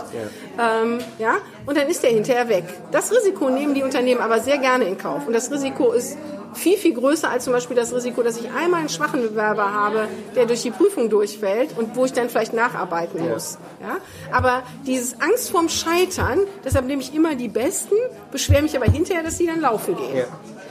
[0.59, 0.83] Ja.
[0.83, 2.64] Ähm, ja, und dann ist der hinterher weg.
[2.90, 5.27] Das Risiko nehmen die Unternehmen aber sehr gerne in Kauf.
[5.27, 6.18] Und das Risiko ist
[6.55, 10.09] viel, viel größer als zum Beispiel das Risiko, dass ich einmal einen schwachen Bewerber habe,
[10.35, 13.59] der durch die Prüfung durchfällt und wo ich dann vielleicht nacharbeiten muss.
[13.81, 13.99] Ja?
[14.33, 17.95] Aber dieses Angst vorm Scheitern, deshalb nehme ich immer die Besten,
[18.31, 20.17] beschwere mich aber hinterher, dass die dann laufen gehen.
[20.17, 20.25] Ja.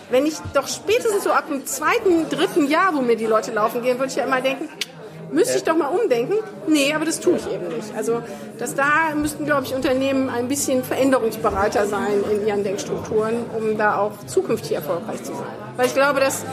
[0.10, 3.82] Wenn ich doch spätestens so ab dem zweiten, dritten Jahr, wo mir die Leute laufen
[3.82, 4.70] gehen, würde ich ja immer denken,
[5.34, 6.36] müsste ich doch mal umdenken.
[6.68, 7.96] Nee, aber das tue ich eben nicht.
[7.96, 8.22] Also
[8.58, 13.98] dass da müssten, glaube ich, Unternehmen ein bisschen veränderungsbereiter sein in ihren Denkstrukturen, um da
[13.98, 15.44] auch zukünftig erfolgreich zu sein.
[15.76, 16.44] Weil ich glaube, dass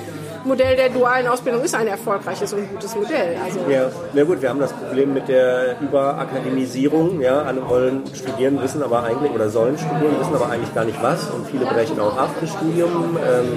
[0.44, 3.37] Modell der dualen Ausbildung ist ein erfolgreiches und gutes Modell.
[3.44, 7.20] Also ja, na gut, wir haben das Problem mit der Überakademisierung.
[7.20, 11.03] Ja, alle wollen studieren, wissen aber eigentlich, oder sollen studieren, wissen aber eigentlich gar nicht
[11.03, 11.29] was.
[11.31, 13.18] Und viele brechen auch ab das Studium.
[13.18, 13.48] Ähm,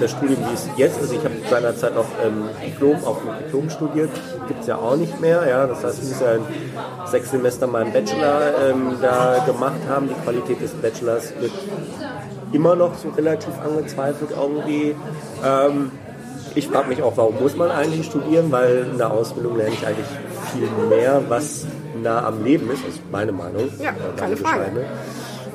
[0.00, 3.70] das Studium, wie es jetzt ist, ich habe seinerzeit noch ähm, Diplom, auf dem Diplom
[3.70, 4.10] studiert,
[4.46, 5.46] gibt es ja auch nicht mehr.
[5.48, 10.08] Ja, das heißt, ich muss ja sechs Semester meinen Bachelor ähm, da gemacht haben.
[10.08, 11.52] Die Qualität des Bachelors wird
[12.52, 14.94] immer noch so relativ angezweifelt irgendwie.
[15.44, 15.90] Ähm,
[16.58, 19.86] ich frage mich auch, warum muss man eigentlich studieren, weil in der Ausbildung lerne ich
[19.86, 20.06] eigentlich
[20.52, 21.66] viel mehr, was
[22.02, 23.70] nah am Leben ist, das ist meine Meinung.
[23.80, 24.86] Ja, keine Frage.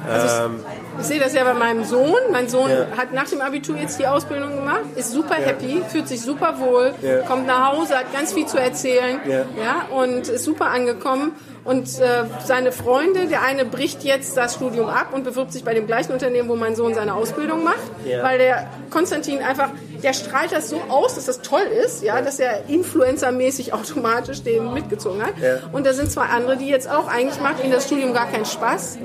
[0.10, 0.60] Also ähm,
[1.00, 2.20] ich, sehe das ja bei meinem Sohn.
[2.32, 2.88] Mein Sohn ja.
[2.98, 5.48] hat nach dem Abitur jetzt die Ausbildung gemacht, ist super ja.
[5.48, 7.20] happy, fühlt sich super wohl, ja.
[7.22, 9.86] kommt nach Hause, hat ganz viel zu erzählen ja.
[9.96, 11.32] und ist super angekommen.
[11.64, 15.74] Und äh, seine Freunde, der eine bricht jetzt das Studium ab und bewirbt sich bei
[15.74, 17.78] dem gleichen Unternehmen, wo mein Sohn seine Ausbildung macht,
[18.22, 19.70] weil der Konstantin einfach
[20.04, 24.74] der strahlt das so aus, dass das toll ist, ja, dass er influencermäßig automatisch den
[24.74, 25.34] mitgezogen hat.
[25.72, 28.46] Und da sind zwei andere, die jetzt auch, eigentlich macht ihnen das Studium gar keinen
[28.46, 28.98] Spaß.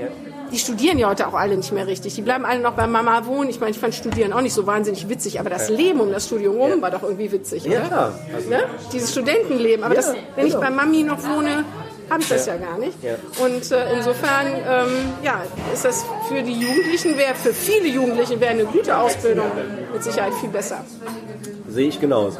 [0.49, 0.53] Ja.
[0.53, 2.15] Die studieren ja heute auch alle nicht mehr richtig.
[2.15, 3.51] Die bleiben alle noch bei Mama wohnen.
[3.51, 6.27] Ich meine, ich fand Studieren auch nicht so wahnsinnig witzig, aber das Leben um das
[6.27, 7.89] Studium rum war doch irgendwie witzig, ja, oder?
[7.89, 8.19] Klar.
[8.35, 8.65] Also ne?
[8.93, 9.85] Dieses Studentenleben.
[9.85, 10.47] Aber das, wenn genau.
[10.47, 11.65] ich bei Mami noch wohne,
[12.11, 13.03] habe ich das ja, ja gar nicht.
[13.03, 13.15] Ja.
[13.45, 18.53] Und äh, insofern ähm, ja, ist das für die Jugendlichen, wäre für viele Jugendliche wäre
[18.53, 19.47] eine gute Ausbildung
[19.93, 20.85] mit Sicherheit viel besser.
[21.69, 22.39] Sehe ich genauso.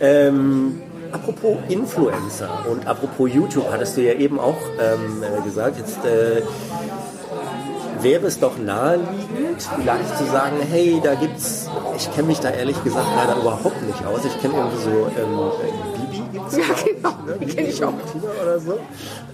[0.00, 0.80] Ähm,
[1.12, 6.42] apropos Influencer und apropos YouTube, hattest du ja eben auch ähm, äh, gesagt, jetzt äh,
[8.02, 12.82] wäre es doch naheliegend, vielleicht zu sagen, hey, da gibt's, ich kenne mich da ehrlich
[12.82, 14.24] gesagt leider überhaupt nicht aus.
[14.24, 17.14] Ich kenne irgendwie so ähm, gibt's ja, genau.
[17.26, 17.46] Ne?
[17.46, 17.92] Kenne ich auch.
[18.42, 18.78] Oder so.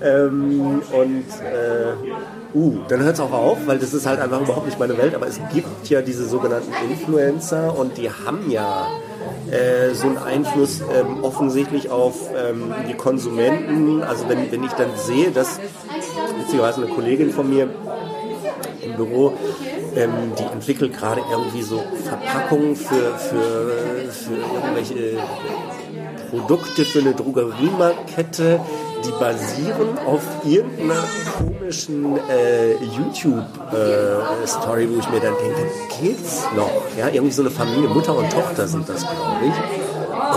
[0.03, 4.67] Ähm, und äh, uh, dann hört es auch auf, weil das ist halt einfach überhaupt
[4.67, 5.15] nicht meine Welt.
[5.15, 8.87] Aber es gibt ja diese sogenannten Influencer und die haben ja
[9.51, 14.03] äh, so einen Einfluss ähm, offensichtlich auf ähm, die Konsumenten.
[14.03, 15.61] Also wenn, wenn ich dann sehe, dass
[16.39, 17.69] witzigerweise eine Kollegin von mir
[18.97, 19.35] Büro
[19.97, 25.19] ähm, die entwickelt gerade irgendwie so Verpackungen für, für, für irgendwelche
[26.31, 28.61] Produkte für eine Drogeriemarktkette,
[29.05, 31.03] die basieren auf irgendeiner
[31.39, 36.71] komischen äh, YouTube-Story, äh, wo ich mir dann denke, geht's noch?
[36.99, 39.86] Ja, irgendwie so eine Familie, Mutter und Tochter sind das, glaube ich.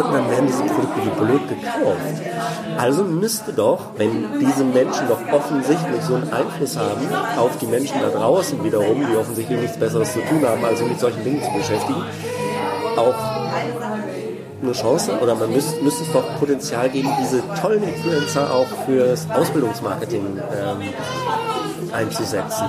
[0.05, 1.97] Und dann werden diese Produkte wie blöd gekauft.
[2.77, 7.07] Also müsste doch, wenn diese Menschen doch offensichtlich so einen Einfluss haben
[7.37, 10.87] auf die Menschen da draußen wiederum, die offensichtlich nichts Besseres zu tun haben, als sich
[10.87, 12.01] mit solchen Dingen zu beschäftigen,
[12.95, 13.15] auch
[14.61, 19.29] eine Chance oder man müsste, müsste es doch Potenzial geben, diese tollen Influencer auch fürs
[19.29, 22.65] Ausbildungsmarketing ähm, einzusetzen.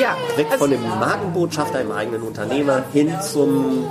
[0.00, 0.14] Ja.
[0.36, 3.86] Weg also von dem Markenbotschafter im eigenen Unternehmer hin zum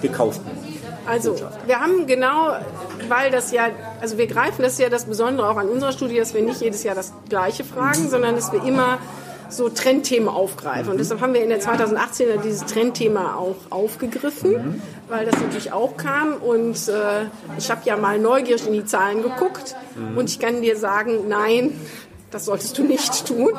[0.00, 0.61] gekauften.
[1.06, 1.36] Also,
[1.66, 2.56] wir haben genau,
[3.08, 3.68] weil das ja,
[4.00, 6.82] also wir greifen das ja das Besondere auch an unserer Studie, dass wir nicht jedes
[6.82, 8.98] Jahr das Gleiche fragen, sondern dass wir immer
[9.52, 10.90] so Trendthemen aufgreifen.
[10.90, 14.82] Und deshalb haben wir in der 2018er dieses Trendthema auch aufgegriffen, mhm.
[15.08, 16.34] weil das natürlich auch kam.
[16.34, 17.26] Und äh,
[17.58, 20.16] ich habe ja mal neugierig in die Zahlen geguckt mhm.
[20.16, 21.78] und ich kann dir sagen, nein,
[22.30, 23.50] das solltest du nicht tun.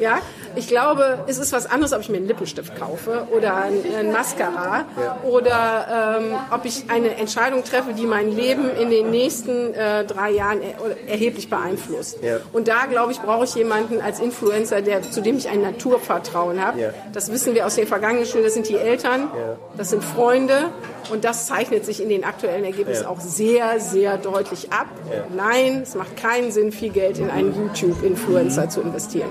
[0.00, 0.20] Ja,
[0.56, 4.84] ich glaube, es ist was anderes, ob ich mir einen Lippenstift kaufe oder ein, Mascara
[5.00, 5.18] ja.
[5.24, 10.30] oder ähm, ob ich eine Entscheidung treffe, die mein Leben in den nächsten äh, drei
[10.30, 12.18] Jahren er erheblich beeinflusst.
[12.22, 12.38] Ja.
[12.52, 16.64] Und da, glaube ich, brauche ich jemanden als Influencer, der, zu dem ich ein Naturvertrauen
[16.64, 16.80] habe.
[16.80, 16.90] Ja.
[17.12, 18.44] Das wissen wir aus den vergangenen Schulen.
[18.44, 19.30] Das sind die Eltern,
[19.76, 20.70] das sind Freunde
[21.10, 24.86] und das zeichnet sich in den aktuellen Ergebnissen auch sehr, sehr deutlich ab.
[25.34, 29.30] Nein, es macht keinen Sinn, viel Geld in einen YouTube-Influencer zu investieren.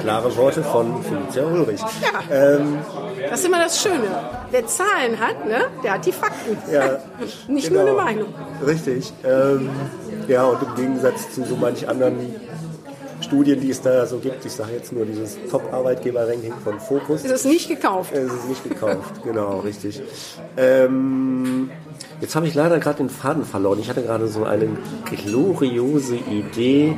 [0.00, 1.80] Klare Klare Worte von Felicia Ulrich.
[1.80, 2.34] Ja.
[2.34, 2.78] Ähm,
[3.28, 4.08] das ist immer das Schöne.
[4.50, 6.56] Wer Zahlen hat, ne, der hat die Fakten.
[6.72, 6.98] Ja,
[7.48, 7.82] Nicht genau.
[7.82, 8.34] nur eine Meinung.
[8.66, 9.12] Richtig.
[9.22, 9.68] Ähm,
[10.26, 12.34] ja, und im Gegensatz zu so manch anderen
[13.20, 17.24] Studien, die es da so gibt, ich sage jetzt nur dieses Top-Arbeitgeber-Ranking von Focus.
[17.24, 18.14] Ist es nicht gekauft?
[18.14, 20.00] Es ist nicht gekauft, genau, richtig.
[20.56, 21.70] Ähm,
[22.22, 23.78] jetzt habe ich leider gerade den Faden verloren.
[23.78, 24.68] Ich hatte gerade so eine
[25.04, 26.96] gloriose Idee,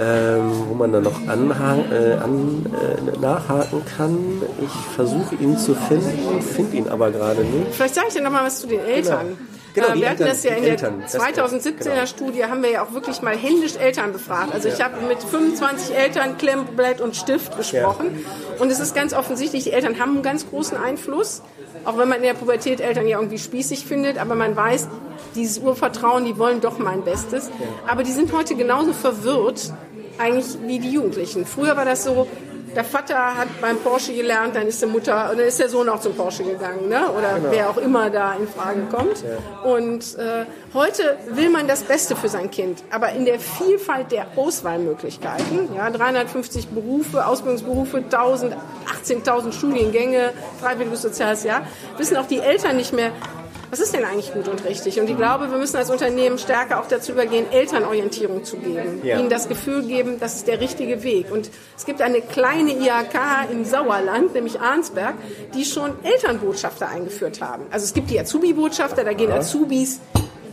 [0.00, 4.42] ähm, wo man dann noch anhang, äh, an, äh, nachhaken kann.
[4.62, 7.74] Ich versuche ihn zu finden, finde ihn aber gerade nicht.
[7.74, 9.26] Vielleicht sage ich dir noch mal was zu den Eltern.
[9.26, 9.38] Genau.
[9.74, 12.06] Genau, äh, wir hatten das ja in Eltern, der 2017er genau.
[12.06, 14.52] Studie, haben wir ja auch wirklich mal händisch Eltern befragt.
[14.52, 14.74] Also ja.
[14.74, 18.24] ich habe mit 25 Eltern Klemmblatt und Stift gesprochen.
[18.24, 18.62] Ja.
[18.62, 21.42] Und es ist ganz offensichtlich, die Eltern haben einen ganz großen Einfluss.
[21.84, 24.88] Auch wenn man in der Pubertät Eltern ja irgendwie spießig findet, aber man weiß,
[25.34, 27.48] dieses Urvertrauen, die wollen doch mein Bestes.
[27.60, 27.66] Ja.
[27.86, 29.72] Aber die sind heute genauso verwirrt,
[30.18, 31.46] eigentlich wie die Jugendlichen.
[31.46, 32.26] Früher war das so,
[32.74, 36.00] der Vater hat beim Porsche gelernt, dann ist die Mutter, dann ist der Sohn auch
[36.00, 37.10] zum Porsche gegangen, ne?
[37.10, 37.50] oder genau.
[37.50, 39.22] wer auch immer da in Frage kommt.
[39.22, 39.68] Ja.
[39.68, 44.26] Und äh, heute will man das Beste für sein Kind, aber in der Vielfalt der
[44.36, 48.54] Auswahlmöglichkeiten, ja, 350 Berufe, Ausbildungsberufe, 1000,
[49.04, 51.62] 18.000 Studiengänge, freiwilliges soziales Jahr,
[51.96, 53.12] wissen auch die Eltern nicht mehr,
[53.70, 55.00] was ist denn eigentlich gut und richtig?
[55.00, 59.18] Und ich glaube, wir müssen als Unternehmen stärker auch dazu übergehen, Elternorientierung zu geben, ja.
[59.18, 61.30] ihnen das Gefühl geben, das ist der richtige Weg.
[61.30, 65.14] Und es gibt eine kleine IHK im Sauerland, nämlich Arnsberg,
[65.54, 67.64] die schon Elternbotschafter eingeführt haben.
[67.70, 70.00] Also es gibt die Azubi-Botschafter, da gehen Azubis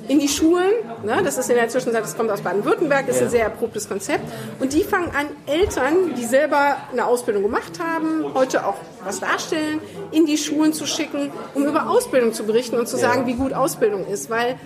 [0.07, 0.71] in die Schulen.
[1.03, 1.21] Ne?
[1.23, 3.23] Das ist in der Zwischenzeit, das kommt aus Baden-Württemberg, ist ja.
[3.23, 4.23] ein sehr erprobtes Konzept.
[4.59, 9.79] Und die fangen an, Eltern, die selber eine Ausbildung gemacht haben, heute auch was darstellen,
[10.11, 13.53] in die Schulen zu schicken, um über Ausbildung zu berichten und zu sagen, wie gut
[13.53, 14.29] Ausbildung ist.
[14.29, 14.57] Weil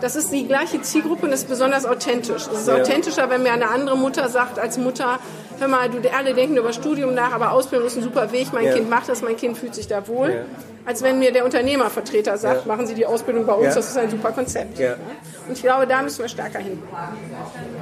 [0.00, 2.46] das ist die gleiche Zielgruppe und ist besonders authentisch.
[2.52, 2.76] Es ist ja.
[2.76, 5.18] authentischer, wenn mir eine andere Mutter sagt als Mutter,
[5.58, 8.66] hör mal, du, alle denken über Studium nach, aber Ausbildung ist ein super Weg, mein
[8.66, 8.74] ja.
[8.74, 10.30] Kind macht das, mein Kind fühlt sich da wohl.
[10.30, 10.40] Ja.
[10.86, 14.08] Als wenn mir der Unternehmervertreter sagt, machen Sie die Ausbildung bei uns, das ist ein
[14.08, 14.78] super Konzept.
[14.80, 16.82] Und ich glaube, da müssen wir stärker hin.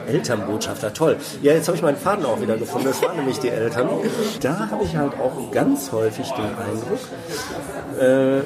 [0.09, 1.17] Elternbotschafter, toll.
[1.41, 2.89] Ja, jetzt habe ich meinen Faden auch wieder gefunden.
[2.89, 3.89] Das waren nämlich die Eltern.
[4.41, 6.99] Da habe ich halt auch ganz häufig den Eindruck,
[8.01, 8.43] äh,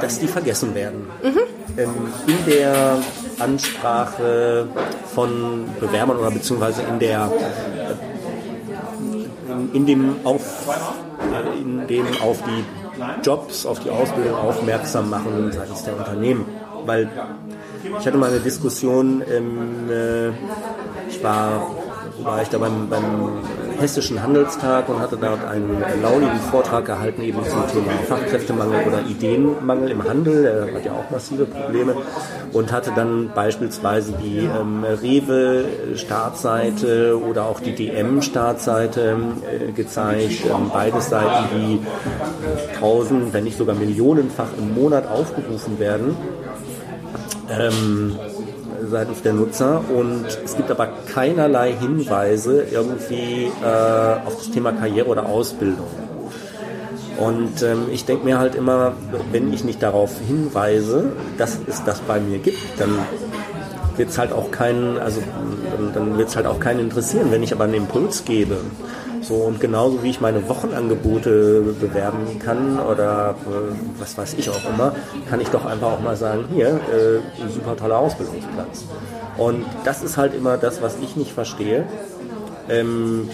[0.00, 1.06] dass die vergessen werden.
[1.22, 1.38] Mhm.
[1.76, 1.90] Ähm,
[2.26, 2.98] in der
[3.38, 4.68] Ansprache
[5.14, 7.30] von Bewerbern oder beziehungsweise in der
[9.48, 10.42] äh, in dem auf
[11.60, 12.64] in dem auf die
[13.24, 16.46] Jobs, auf die Ausbildung aufmerksam machen seitens der Unternehmen.
[16.86, 17.08] Weil
[17.98, 20.28] ich hatte mal eine Diskussion, ähm, äh,
[21.08, 21.66] ich war
[22.22, 23.38] war ich da beim, beim
[23.78, 29.90] Hessischen Handelstag und hatte dort einen launigen Vortrag gehalten eben zum Thema Fachkräftemangel oder Ideenmangel
[29.90, 30.42] im Handel.
[30.42, 31.96] Der hat ja auch massive Probleme
[32.52, 39.16] und hatte dann beispielsweise die ähm, Rewe-Startseite oder auch die DM-Startseite
[39.68, 40.44] äh, gezeigt.
[40.46, 41.80] Ähm, beide Seiten, die
[42.78, 46.14] tausend, wenn nicht sogar millionenfach im Monat aufgerufen werden.
[47.50, 48.18] Ähm,
[48.88, 55.08] seitens der Nutzer und es gibt aber keinerlei Hinweise irgendwie äh, auf das Thema Karriere
[55.08, 55.86] oder Ausbildung.
[57.16, 58.92] Und ähm, ich denke mir halt immer,
[59.30, 62.98] wenn ich nicht darauf hinweise, dass es das bei mir gibt, dann
[63.96, 65.22] wird es halt also
[65.76, 67.28] dann, dann wird es halt auch keinen interessieren.
[67.30, 68.58] Wenn ich aber einen Impuls gebe,
[69.26, 74.68] so, und genauso wie ich meine Wochenangebote bewerben kann oder äh, was weiß ich auch
[74.68, 74.94] immer,
[75.30, 78.84] kann ich doch einfach auch mal sagen, hier, äh, super toller Ausbildungsplatz.
[79.38, 81.86] Und das ist halt immer das, was ich nicht verstehe.
[82.68, 83.28] Ähm,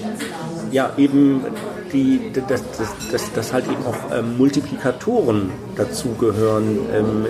[0.71, 1.45] ja, eben
[1.93, 2.63] die, dass,
[3.11, 7.27] dass, dass halt eben auch ähm, Multiplikatoren dazugehören, ähm,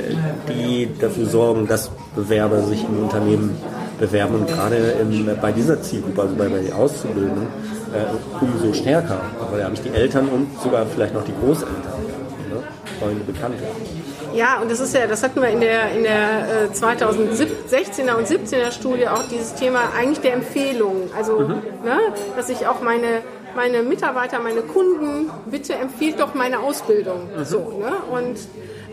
[0.48, 3.56] die dafür sorgen, dass Bewerber sich im Unternehmen
[3.98, 7.46] bewerben und gerade ähm, bei dieser Zielgruppe, also bei, bei den Auszubildenden,
[7.92, 9.20] äh, umso stärker.
[9.50, 11.76] Weil da habe ich die Eltern und sogar vielleicht noch die Großeltern,
[12.50, 12.62] ne?
[12.98, 13.58] Freunde, Bekannte.
[14.34, 18.26] Ja, und das ist ja, das hatten wir in der, in der äh, 2016er und
[18.26, 21.10] 17er Studie auch dieses Thema eigentlich der Empfehlungen.
[21.16, 21.62] Also, mhm.
[21.84, 21.98] ne,
[22.36, 23.22] dass ich auch meine,
[23.56, 27.28] meine Mitarbeiter, meine Kunden, bitte empfiehlt doch meine Ausbildung.
[27.36, 27.44] Mhm.
[27.44, 27.92] So, ne?
[28.10, 28.38] Und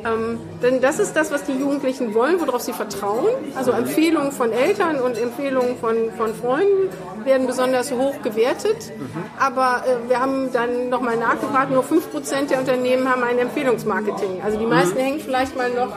[0.07, 3.27] ähm, denn das ist das, was die Jugendlichen wollen, worauf sie vertrauen.
[3.55, 6.89] Also Empfehlungen von Eltern und Empfehlungen von, von Freunden
[7.23, 8.91] werden besonders hoch gewertet.
[8.97, 9.23] Mhm.
[9.39, 14.41] Aber äh, wir haben dann nochmal nachgefragt, nur 5% der Unternehmen haben ein Empfehlungsmarketing.
[14.43, 15.03] Also die meisten mhm.
[15.03, 15.93] hängen vielleicht mal noch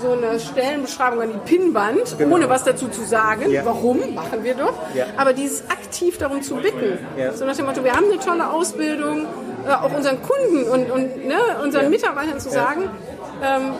[0.00, 2.36] so eine Stellenbeschreibung an die Pinnwand, genau.
[2.36, 3.50] ohne was dazu zu sagen.
[3.50, 3.64] Ja.
[3.64, 4.14] Warum?
[4.14, 4.74] Machen wir doch.
[4.94, 5.06] Ja.
[5.16, 6.98] Aber dieses aktiv darum zu bitten.
[7.18, 7.32] Ja.
[7.32, 9.26] So nach dem Motto, wir haben eine tolle Ausbildung,
[9.66, 12.88] äh, auch unseren Kunden und, und ne, unseren Mitarbeitern zu sagen,
[13.42, 13.72] ähm,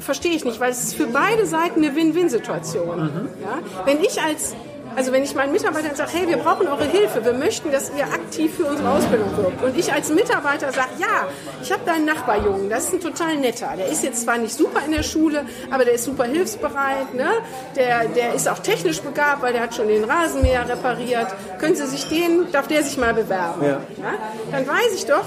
[0.00, 2.98] verstehe ich nicht, weil es ist für beide Seiten eine Win-Win-Situation.
[2.98, 3.28] Mhm.
[3.42, 3.58] Ja?
[3.84, 4.54] Wenn ich als
[4.96, 8.04] Also wenn ich meinen Mitarbeitern sage, hey, wir brauchen eure Hilfe, wir möchten, dass ihr
[8.04, 9.62] aktiv für unsere Ausbildung wirkt.
[9.62, 11.28] Und ich als Mitarbeiter sage, ja,
[11.62, 13.74] ich habe da einen Nachbarjungen, das ist ein total netter.
[13.76, 17.12] Der ist jetzt zwar nicht super in der Schule, aber der ist super hilfsbereit.
[17.14, 17.28] Ne?
[17.76, 21.28] Der, der ist auch technisch begabt, weil der hat schon den Rasenmäher repariert.
[21.58, 23.62] Können Sie sich den, darf der sich mal bewerben?
[23.62, 23.80] Ja.
[23.98, 24.14] Ja?
[24.50, 25.24] Dann weiß ich doch,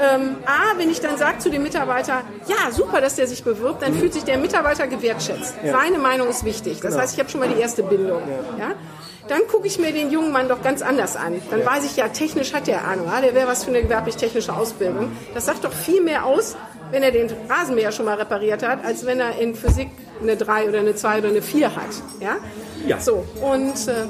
[0.00, 3.80] ähm, A, wenn ich dann sage zu dem Mitarbeiter, ja, super, dass der sich bewirbt,
[3.82, 4.00] dann mhm.
[4.00, 5.54] fühlt sich der Mitarbeiter gewertschätzt.
[5.64, 5.78] Ja.
[5.78, 6.80] Seine Meinung ist wichtig.
[6.80, 7.02] Das genau.
[7.02, 8.22] heißt, ich habe schon mal die erste Bindung.
[8.58, 8.72] Ja?
[9.28, 11.40] Dann gucke ich mir den jungen Mann doch ganz anders an.
[11.50, 15.12] Dann weiß ich ja, technisch hat der Ahnung, der wäre was für eine gewerblich-technische Ausbildung.
[15.32, 16.56] Das sagt doch viel mehr aus,
[16.90, 19.88] wenn er den Rasenmäher schon mal repariert hat, als wenn er in Physik
[20.22, 21.82] eine 3 oder eine 2 oder eine 4 hat.
[22.20, 22.36] Ja?
[22.86, 23.00] ja.
[23.00, 24.06] So, und äh,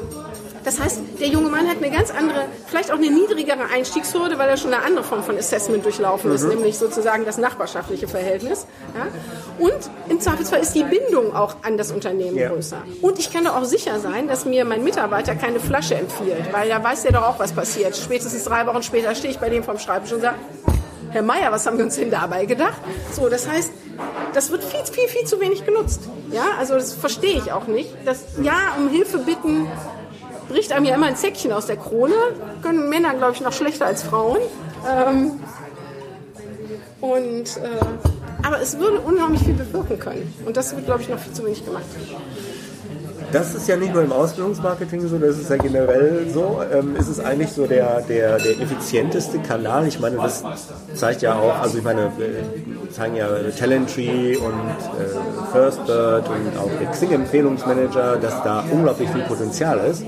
[0.65, 4.49] das heißt, der junge Mann hat eine ganz andere, vielleicht auch eine niedrigere Einstiegshürde, weil
[4.49, 6.51] er schon eine andere Form von Assessment durchlaufen ist, mhm.
[6.51, 8.67] nämlich sozusagen das nachbarschaftliche Verhältnis.
[8.95, 9.65] Ja?
[9.65, 12.49] Und im Zweifelsfall ist die Bindung auch an das Unternehmen ja.
[12.49, 12.83] größer.
[13.03, 16.69] Und ich kann doch auch sicher sein, dass mir mein Mitarbeiter keine Flasche empfiehlt, weil
[16.69, 17.95] da weiß der doch auch, was passiert.
[17.97, 20.37] Spätestens drei Wochen später stehe ich bei dem vom Schreibtisch und sage,
[21.11, 22.81] Herr Meier, was haben wir uns denn dabei gedacht?
[23.13, 23.71] So, das heißt,
[24.33, 26.09] das wird viel, viel, viel zu wenig genutzt.
[26.33, 27.91] Ja, also das verstehe ich auch nicht.
[28.05, 29.69] Das, ja, um Hilfe bitten,
[30.49, 32.15] bricht einem ja immer ein Säckchen aus der Krone.
[32.63, 34.39] Können Männer, glaube ich, noch schlechter als Frauen.
[34.89, 35.41] Ähm,
[37.01, 40.35] und, äh, aber es würde unheimlich viel bewirken können.
[40.47, 41.85] Und das wird, glaube ich, noch viel zu wenig gemacht.
[43.35, 46.63] Das ist ja nicht nur im Ausbildungsmarketing so, das ist ja generell so.
[46.73, 49.89] Ähm, ist es eigentlich so der, der, der effizienteste Kanal?
[49.89, 50.45] Ich meine, das
[50.95, 53.27] zeigt ja auch, also ich meine, wir zeigen ja
[53.59, 60.05] Talentry und äh, Firstbird und auch der Xing-Empfehlungsmanager, dass da unglaublich viel Potenzial ist.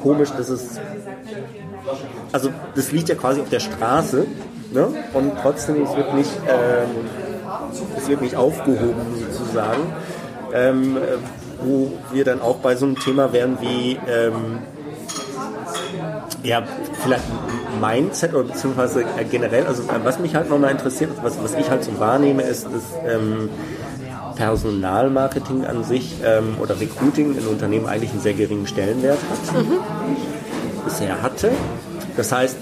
[0.00, 0.78] Komisch, dass es,
[2.30, 4.24] also das liegt ja quasi auf der Straße
[4.70, 4.86] ne?
[5.14, 7.08] und trotzdem es wird nicht, ähm,
[7.96, 9.92] es wird nicht aufgehoben sozusagen.
[10.54, 10.96] Ähm,
[11.62, 14.58] wo wir dann auch bei so einem Thema wären wie ähm,
[16.42, 16.62] ja,
[17.02, 17.24] vielleicht
[17.80, 21.84] Mindset oder beziehungsweise generell, also äh, was mich halt nochmal interessiert, was, was ich halt
[21.84, 23.50] so wahrnehme, ist, dass ähm,
[24.36, 29.78] Personalmarketing an sich ähm, oder Recruiting in Unternehmen eigentlich einen sehr geringen Stellenwert hat, mhm.
[30.84, 31.50] bisher hatte.
[32.16, 32.56] Das heißt,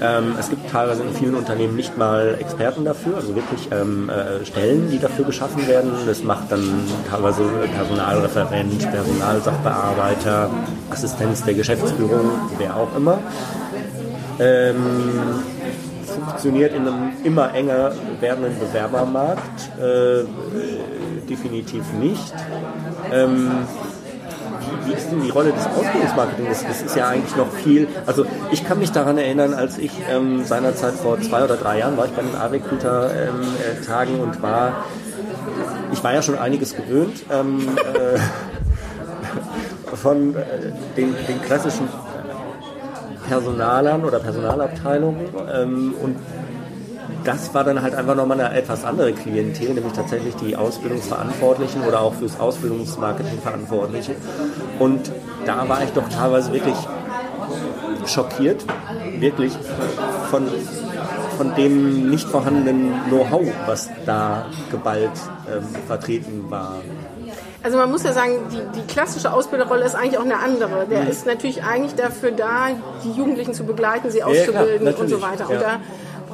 [0.00, 4.44] ähm, es gibt teilweise in vielen Unternehmen nicht mal Experten dafür, also wirklich ähm, äh,
[4.44, 5.92] Stellen, die dafür geschaffen werden.
[6.06, 7.42] Das macht dann teilweise
[7.76, 10.50] Personalreferent, Personalsachbearbeiter,
[10.90, 13.18] Assistenz der Geschäftsführung, wer auch immer.
[14.40, 15.42] Ähm,
[16.14, 20.24] funktioniert in einem immer enger werdenden Bewerbermarkt äh,
[21.28, 22.34] definitiv nicht.
[23.12, 23.50] Ähm,
[24.86, 26.64] wie ist denn die Rolle des Ausbildungsmarketings?
[26.66, 27.88] Das, ist ja eigentlich noch viel.
[28.06, 31.96] Also ich kann mich daran erinnern, als ich ähm, seinerzeit vor zwei oder drei Jahren
[31.96, 34.84] war ich bei den A-Recruiter-Tagen ähm, äh, und war,
[35.92, 38.18] ich war ja schon einiges gewöhnt ähm, äh,
[39.96, 40.42] von äh,
[40.96, 41.88] den, den klassischen
[43.28, 46.16] Personalern oder Personalabteilungen ähm, und
[47.24, 52.00] das war dann halt einfach nochmal eine etwas andere Klientel, nämlich tatsächlich die Ausbildungsverantwortlichen oder
[52.00, 54.14] auch fürs Ausbildungsmarketing Verantwortliche.
[54.78, 55.10] Und
[55.46, 56.76] da war ich doch teilweise wirklich
[58.06, 58.64] schockiert,
[59.18, 59.52] wirklich
[60.30, 60.48] von,
[61.36, 65.10] von dem nicht vorhandenen Know-how, was da geballt
[65.50, 66.76] ähm, vertreten war.
[67.62, 70.86] Also man muss ja sagen, die, die klassische Ausbilderrolle ist eigentlich auch eine andere.
[70.86, 71.08] Der mhm.
[71.08, 72.68] ist natürlich eigentlich dafür da,
[73.02, 75.48] die Jugendlichen zu begleiten, sie auszubilden ja, und so weiter.
[75.48, 75.80] Und da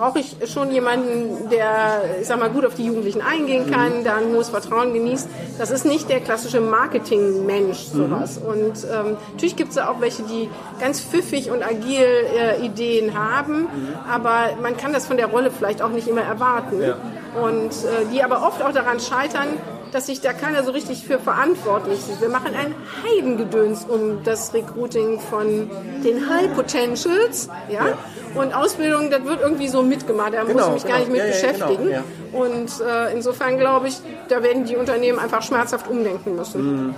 [0.00, 4.16] brauche ich schon jemanden, der, ich sag mal, gut auf die Jugendlichen eingehen kann, da
[4.16, 5.28] ein hohes Vertrauen genießt.
[5.58, 8.40] Das ist nicht der klassische Marketing-Mensch, sowas.
[8.40, 8.46] Mhm.
[8.46, 10.48] Und ähm, natürlich gibt es auch welche, die
[10.80, 13.68] ganz pfiffig und agil äh, Ideen haben, mhm.
[14.10, 16.80] aber man kann das von der Rolle vielleicht auch nicht immer erwarten.
[16.80, 16.96] Ja.
[17.44, 19.48] Und äh, die aber oft auch daran scheitern,
[19.92, 22.20] dass sich da keiner so richtig für verantwortlich sieht.
[22.20, 22.74] Wir machen ein
[23.04, 25.70] Heidengedöns um das Recruiting von
[26.04, 27.48] den High Potentials.
[27.68, 27.88] Ja?
[27.88, 27.98] ja.
[28.34, 30.34] Und Ausbildung, das wird irgendwie so mitgemacht.
[30.34, 30.94] Da genau, muss ich mich genau.
[30.94, 31.90] gar nicht mit ja, beschäftigen.
[31.90, 36.86] Ja, genau, Und äh, insofern glaube ich, da werden die Unternehmen einfach schmerzhaft umdenken müssen.
[36.86, 36.94] Mhm.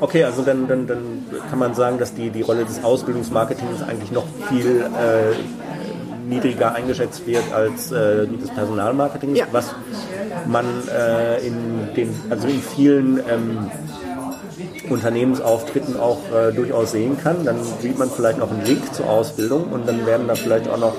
[0.00, 4.12] Okay, also dann, dann, dann kann man sagen, dass die, die Rolle des Ausbildungsmarketings eigentlich
[4.12, 5.34] noch viel äh,
[6.28, 9.46] niedriger eingeschätzt wird als äh, die des Personalmarketings, ja.
[9.52, 9.74] was
[10.46, 13.70] man äh, in den, also in vielen ähm,
[14.88, 17.44] Unternehmensauftritten auch äh, durchaus sehen kann.
[17.44, 20.78] Dann sieht man vielleicht noch einen Link zur Ausbildung und dann werden da vielleicht auch
[20.78, 20.94] noch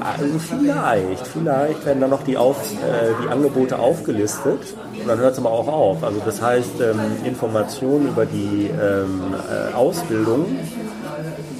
[0.00, 5.32] also vielleicht, vielleicht werden dann noch die, auf, äh, die Angebote aufgelistet und dann hört
[5.32, 6.04] es aber auch auf.
[6.04, 10.46] Also das heißt, ähm, Informationen über die ähm, äh, Ausbildung,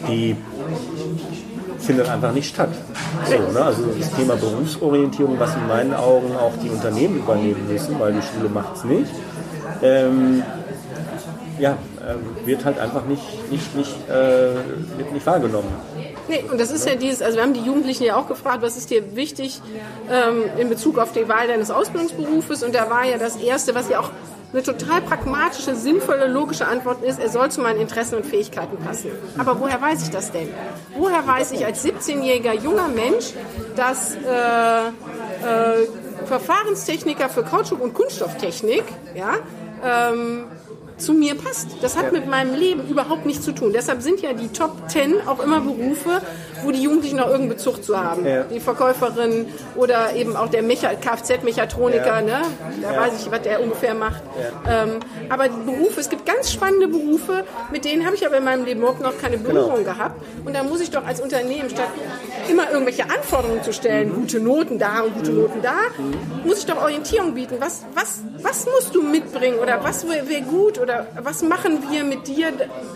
[0.09, 0.37] die
[1.85, 2.71] findet einfach nicht statt.
[3.27, 3.65] So, ne?
[3.65, 8.23] Also das Thema Berufsorientierung, was in meinen Augen auch die Unternehmen übernehmen müssen, weil die
[8.23, 9.13] Schule macht es nicht.
[9.83, 10.43] Ähm,
[11.59, 14.55] ja, äh, wird halt einfach nicht, nicht, nicht, äh,
[14.97, 15.69] wird nicht wahrgenommen.
[16.29, 18.77] Nee, und das ist ja dieses, also wir haben die Jugendlichen ja auch gefragt, was
[18.77, 19.61] ist dir wichtig
[20.11, 22.63] ähm, in Bezug auf die Wahl deines Ausbildungsberufes?
[22.63, 24.11] Und da war ja das Erste, was ja auch
[24.55, 29.11] eine total pragmatische, sinnvolle, logische Antwort ist, er soll zu meinen Interessen und Fähigkeiten passen.
[29.37, 30.49] Aber woher weiß ich das denn?
[30.97, 33.33] Woher weiß ich als 17-jähriger junger Mensch,
[33.75, 34.91] dass äh, äh,
[36.27, 38.85] Verfahrenstechniker für Kautschuk und Kunststofftechnik,
[39.17, 39.35] ja,
[39.85, 40.45] ähm,
[40.97, 41.69] zu mir passt.
[41.83, 43.73] Das hat mit meinem Leben überhaupt nichts zu tun.
[43.73, 46.21] Deshalb sind ja die Top 10 auch immer Berufe,
[46.63, 48.27] wo die Jugendlichen noch irgendeinen Bezug zu haben.
[48.27, 48.45] Ja.
[48.45, 52.21] Die Verkäuferin oder eben auch der Kfz-Mechatroniker, ja.
[52.21, 52.43] ne?
[52.83, 53.01] da ja.
[53.01, 54.23] weiß ich, was der ungefähr macht.
[54.69, 58.45] Ähm, aber die Berufe, es gibt ganz spannende Berufe, mit denen habe ich aber in
[58.45, 59.51] meinem Leben überhaupt noch keine genau.
[59.51, 59.93] Berührung genau.
[59.93, 60.23] gehabt.
[60.45, 61.89] Und da muss ich doch als Unternehmen, statt
[62.49, 64.15] immer irgendwelche Anforderungen zu stellen, mhm.
[64.15, 65.43] gute Noten da und gute mhm.
[65.43, 66.47] Noten da, mhm.
[66.47, 67.57] muss ich doch Orientierung bieten.
[67.59, 72.05] Was, was, was musst du mitbringen oder was wäre wär gut oder was machen wir
[72.05, 72.53] mit dir?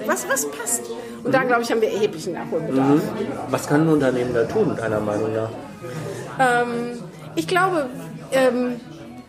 [0.07, 0.83] Was, was passt?
[1.25, 2.97] Und da, glaube ich, haben wir erheblichen Nachholbedarf.
[2.97, 3.03] Mhm.
[3.51, 5.51] Was kann ein Unternehmen da tun, deiner Meinung nach?
[6.39, 7.03] Ähm,
[7.35, 7.87] ich glaube,
[8.31, 8.79] ähm,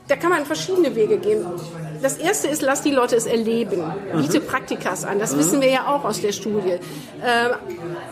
[0.09, 1.45] da kann man verschiedene Wege gehen.
[2.01, 3.83] Das erste ist, lass die Leute es erleben.
[4.13, 4.45] Biete mhm.
[4.45, 5.19] Praktikas an.
[5.19, 5.39] Das mhm.
[5.39, 6.79] wissen wir ja auch aus der Studie.
[7.23, 7.51] Ähm,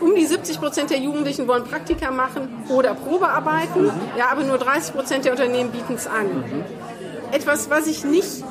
[0.00, 3.84] um die 70 Prozent der Jugendlichen wollen Praktika machen oder Probearbeiten.
[3.84, 3.92] Mhm.
[4.16, 6.26] Ja, aber nur 30 Prozent der Unternehmen bieten es an.
[6.26, 6.64] Mhm.
[7.32, 8.42] Etwas, was ich nicht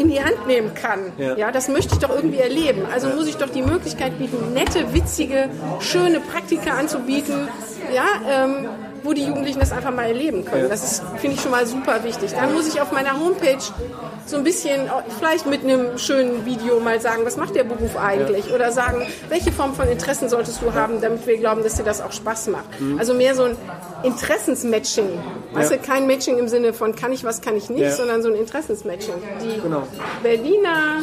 [0.00, 1.12] in die Hand nehmen kann.
[1.18, 1.36] Ja.
[1.36, 1.52] ja.
[1.52, 2.82] das möchte ich doch irgendwie erleben.
[2.92, 5.48] Also muss ich doch die Möglichkeit bieten, nette, witzige,
[5.80, 7.48] schöne Praktika anzubieten.
[7.94, 8.68] Ja, ähm,
[9.02, 10.68] wo die Jugendlichen das einfach mal erleben können.
[10.68, 12.32] Das ist, finde ich, schon mal super wichtig.
[12.32, 13.58] Dann muss ich auf meiner Homepage
[14.26, 14.88] so ein bisschen,
[15.18, 18.52] vielleicht mit einem schönen Video mal sagen, was macht der Beruf eigentlich?
[18.52, 22.00] Oder sagen, welche Form von Interessen solltest du haben, damit wir glauben, dass dir das
[22.00, 22.80] auch Spaß macht.
[22.80, 22.98] Mhm.
[22.98, 23.56] Also mehr so ein
[24.02, 25.08] Interessensmatching.
[25.52, 28.28] Weißt du, kein Matching im Sinne von kann ich was, kann ich nicht, sondern so
[28.28, 29.14] ein Interessensmatching.
[29.42, 29.82] Die genau.
[30.22, 31.02] Berliner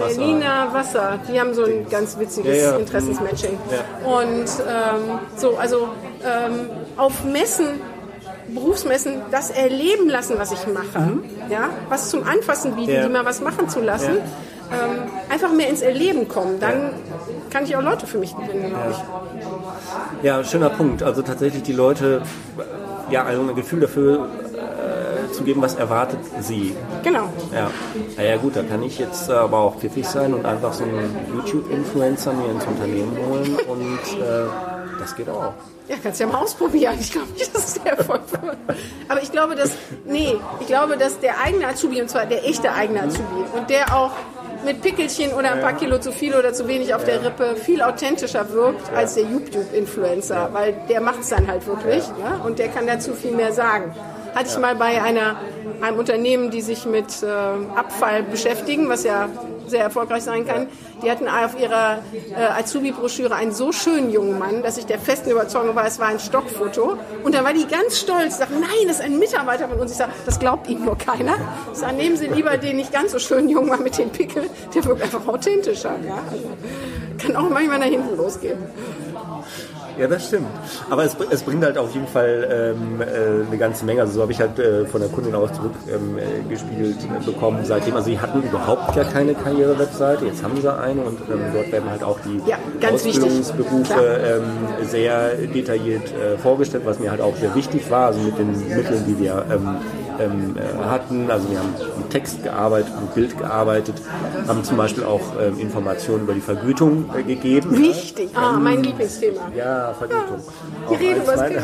[0.00, 2.76] Berliner Wasser, die haben so ein ganz witziges ja, ja.
[2.76, 3.58] Interessensmatching.
[3.70, 4.10] Ja.
[4.10, 5.88] Und ähm, so, also
[6.24, 7.80] ähm, auf Messen
[8.48, 10.98] Berufsmessen das erleben lassen, was ich mache.
[10.98, 11.22] Mhm.
[11.48, 11.70] Ja?
[11.88, 14.18] Was zum Anfassen bieten, die mal was machen zu lassen.
[14.72, 16.58] Ähm, einfach mehr ins Erleben kommen.
[16.60, 16.90] Dann
[17.50, 20.24] kann ich auch Leute für mich gewinnen, glaube ich.
[20.24, 21.02] Ja, schöner Punkt.
[21.02, 22.22] Also tatsächlich die Leute
[23.10, 24.28] ja, also ein Gefühl dafür
[25.32, 26.74] zu geben, was erwartet sie.
[27.02, 27.28] Genau.
[27.54, 27.70] Ja.
[28.16, 32.32] Naja gut, da kann ich jetzt aber auch pfiffig sein und einfach so einen YouTube-Influencer
[32.32, 34.46] mir ins Unternehmen holen und äh,
[34.98, 35.54] das geht auch.
[35.88, 36.94] Ja, kannst du ja mal ausprobieren.
[37.00, 38.56] Ich glaube nicht, dass der Erfolg wird.
[39.08, 39.72] Aber ich glaube, dass,
[40.06, 43.96] nee, ich glaube, dass der eigene Azubi, und zwar der echte eigene Azubi, und der
[43.96, 44.12] auch
[44.64, 47.82] mit Pickelchen oder ein paar Kilo zu viel oder zu wenig auf der Rippe viel
[47.82, 52.40] authentischer wirkt als der YouTube-Influencer, weil der macht es dann halt wirklich ne?
[52.44, 53.94] und der kann dazu viel mehr sagen
[54.34, 55.36] hatte ich mal bei einer,
[55.80, 59.28] einem Unternehmen, die sich mit äh, Abfall beschäftigen, was ja
[59.66, 60.66] sehr erfolgreich sein kann.
[61.02, 61.98] Die hatten auf ihrer
[62.36, 66.08] äh, Azubi-Broschüre einen so schönen jungen Mann, dass ich der festen Überzeugung war, es war
[66.08, 66.98] ein Stockfoto.
[67.24, 69.92] Und da war die ganz stolz, sagte, nein, das ist ein Mitarbeiter von uns.
[69.92, 71.36] Ich sage, das glaubt Ihnen nur keiner.
[71.72, 74.50] Ich sage, nehmen Sie lieber den nicht ganz so schönen jungen Mann mit dem Pickel,
[74.74, 75.94] der wirkt einfach authentischer.
[76.06, 76.18] Ja?
[76.30, 76.50] Also,
[77.18, 78.58] kann auch manchmal nach hinten losgehen.
[80.00, 80.48] Ja, das stimmt.
[80.88, 84.00] Aber es, es bringt halt auf jeden Fall ähm, äh, eine ganze Menge.
[84.00, 87.94] Also so habe ich halt äh, von der Kundin auch zurückgespiegelt ähm, äh, bekommen seitdem.
[87.94, 90.24] Also sie hatten überhaupt ja keine Karriere-Webseite.
[90.24, 92.56] Jetzt haben sie eine und ähm, dort werden halt auch die ja,
[92.90, 98.06] Ausbildungsberufe ähm, sehr detailliert äh, vorgestellt, was mir halt auch sehr wichtig war.
[98.06, 99.44] Also mit den Mitteln, die wir
[100.20, 101.30] ähm, ähm, äh, hatten.
[101.30, 103.96] Also wir haben mit Text gearbeitet, mit Bild gearbeitet,
[104.46, 107.76] haben zum Beispiel auch ähm, Informationen über die Vergütung äh, gegeben.
[107.76, 109.50] Wichtig, ah, mein Lieblingsthema.
[109.56, 110.38] Ja, Vergütung.
[110.90, 111.62] Ja, die Rede eins, meiner,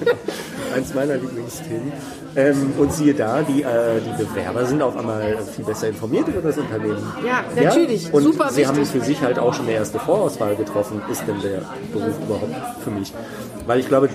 [0.74, 1.92] eins meiner Lieblingsthemen.
[2.34, 6.40] Ähm, und siehe da, die, äh, die Bewerber sind auf einmal viel besser informiert über
[6.40, 7.12] das Unternehmen.
[7.26, 8.04] Ja, natürlich.
[8.04, 8.14] Ja?
[8.14, 8.68] Und Super sie wichtig.
[8.68, 11.02] haben für sich halt auch schon eine erste Vorauswahl getroffen.
[11.10, 11.62] Ist denn der
[11.92, 13.12] Beruf überhaupt für mich?
[13.66, 14.08] Weil ich glaube,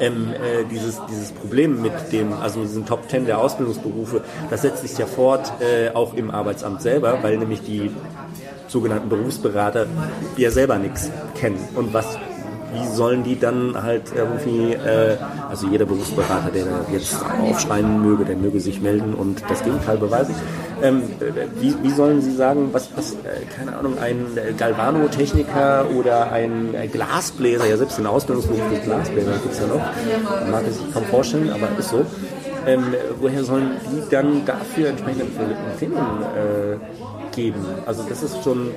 [0.00, 4.82] ähm, äh, dieses, dieses Problem mit dem, also diesen Top Ten der Ausbildungsberufe, das setzt
[4.82, 7.90] sich ja fort äh, auch im Arbeitsamt selber, weil nämlich die
[8.68, 9.86] sogenannten Berufsberater
[10.36, 11.58] ja selber nichts kennen.
[11.74, 12.18] Und was
[12.72, 15.16] wie sollen die dann halt irgendwie, äh,
[15.48, 20.34] also jeder Berufsberater, der jetzt aufschreien möge, der möge sich melden und das Gegenteil beweisen.
[20.82, 21.02] Ähm,
[21.60, 27.66] wie, wie sollen sie sagen, was, was äh, keine Ahnung, ein Galvano-Techniker oder ein Glasbläser,
[27.66, 31.50] ja selbst den Ausbildungsberuf des Glasbläser gibt es ja noch, mag es sich kaum vorstellen,
[31.50, 32.04] aber ist so.
[32.66, 36.76] Ähm, woher sollen die dann dafür entsprechende Empfehlungen äh,
[37.32, 37.64] geben.
[37.86, 38.70] Also das ist schon,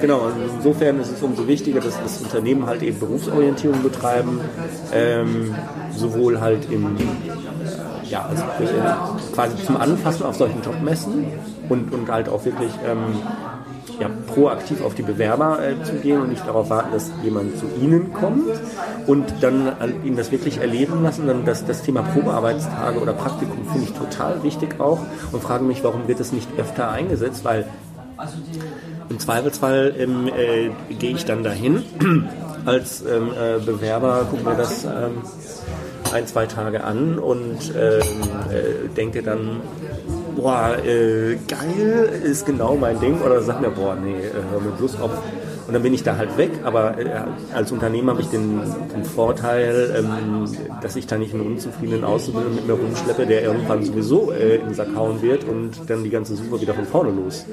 [0.00, 4.40] genau, insofern ist es umso wichtiger, dass das Unternehmen halt eben Berufsorientierung betreiben,
[4.92, 5.54] ähm,
[5.94, 6.96] sowohl halt im
[8.10, 11.26] ja, also äh, quasi zum Anfassen auf solchen Jobmessen
[11.68, 13.16] und, und halt auch wirklich ähm,
[14.00, 17.66] ja, proaktiv auf die Bewerber äh, zu gehen und nicht darauf warten, dass jemand zu
[17.80, 18.50] ihnen kommt
[19.06, 21.26] und dann äh, ihnen das wirklich erleben lassen.
[21.26, 25.00] Dann das, das Thema Probearbeitstage oder Praktikum finde ich total wichtig auch
[25.32, 27.66] und frage mich, warum wird es nicht öfter eingesetzt, weil
[29.08, 31.84] im Zweifelsfall ähm, äh, gehe ich dann dahin.
[32.64, 35.22] Als ähm, äh, Bewerber, gucke mir das ähm,
[36.12, 38.02] ein, zwei Tage an und ähm,
[38.50, 39.60] äh, denke dann,
[40.36, 43.20] boah, äh, geil, ist genau mein Ding.
[43.20, 45.10] Oder sag mir, boah, nee, äh, hör mir bloß auf.
[45.66, 46.50] Und dann bin ich da halt weg.
[46.64, 47.08] Aber äh,
[47.54, 48.60] als Unternehmer habe ich den,
[48.94, 50.46] den Vorteil, ähm,
[50.82, 54.66] dass ich da nicht einen unzufriedenen Auszubildenden mit mir rumschleppe, der irgendwann sowieso äh, in
[54.66, 57.46] den Sack hauen wird und dann die ganze Suche wieder von vorne los.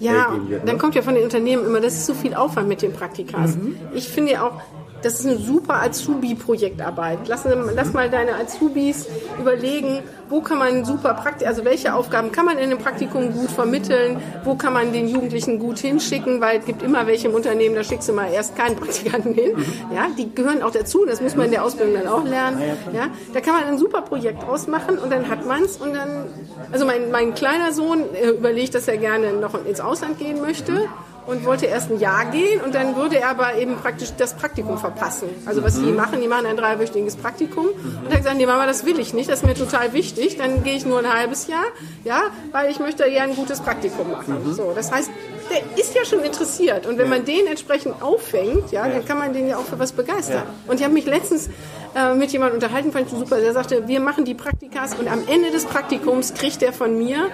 [0.00, 0.70] Ja, äh, wird, ne?
[0.70, 3.56] dann kommt ja von den Unternehmen immer, das ist zu viel Aufwand mit den Praktikas.
[3.56, 3.76] Mhm.
[3.94, 4.62] Ich finde ja auch,
[5.02, 7.20] das ist eine super Azubi-Projektarbeit.
[7.26, 9.06] Lass, lass, mal deine Azubis
[9.38, 13.50] überlegen, wo kann man super Praktik, also welche Aufgaben kann man in einem Praktikum gut
[13.50, 17.74] vermitteln, wo kann man den Jugendlichen gut hinschicken, weil es gibt immer welche im Unternehmen,
[17.74, 19.52] da schickst du mal erst keinen Praktikanten hin.
[19.56, 19.64] Mhm.
[19.94, 22.60] Ja, die gehören auch dazu, das muss man in der Ausbildung dann auch lernen.
[22.92, 26.26] Ja, da kann man ein super Projekt ausmachen und dann hat man es und dann,
[26.72, 30.88] also mein, mein kleiner Sohn äh, überlegt, dass er gerne noch ins Ausland gehen möchte
[31.28, 34.78] und wollte erst ein Jahr gehen und dann würde er aber eben praktisch das Praktikum
[34.78, 35.28] verpassen.
[35.44, 35.86] Also was mhm.
[35.86, 37.98] die machen, die machen ein dreiwöchiges Praktikum mhm.
[38.04, 40.64] und dann gesagt, nee Mama, das will ich nicht, das ist mir total wichtig, dann
[40.64, 41.64] gehe ich nur ein halbes Jahr,
[42.04, 44.42] ja, weil ich möchte ja ein gutes Praktikum machen.
[44.42, 44.54] Mhm.
[44.54, 45.10] So, das heißt,
[45.50, 49.34] der ist ja schon interessiert und wenn man den entsprechend auffängt, ja, dann kann man
[49.34, 50.44] den ja auch für was begeistern.
[50.66, 51.50] Und ich habe mich letztens
[51.94, 55.26] äh, mit jemandem unterhalten, fand ich super, der sagte, wir machen die Praktikas und am
[55.28, 57.28] Ende des Praktikums kriegt er von mir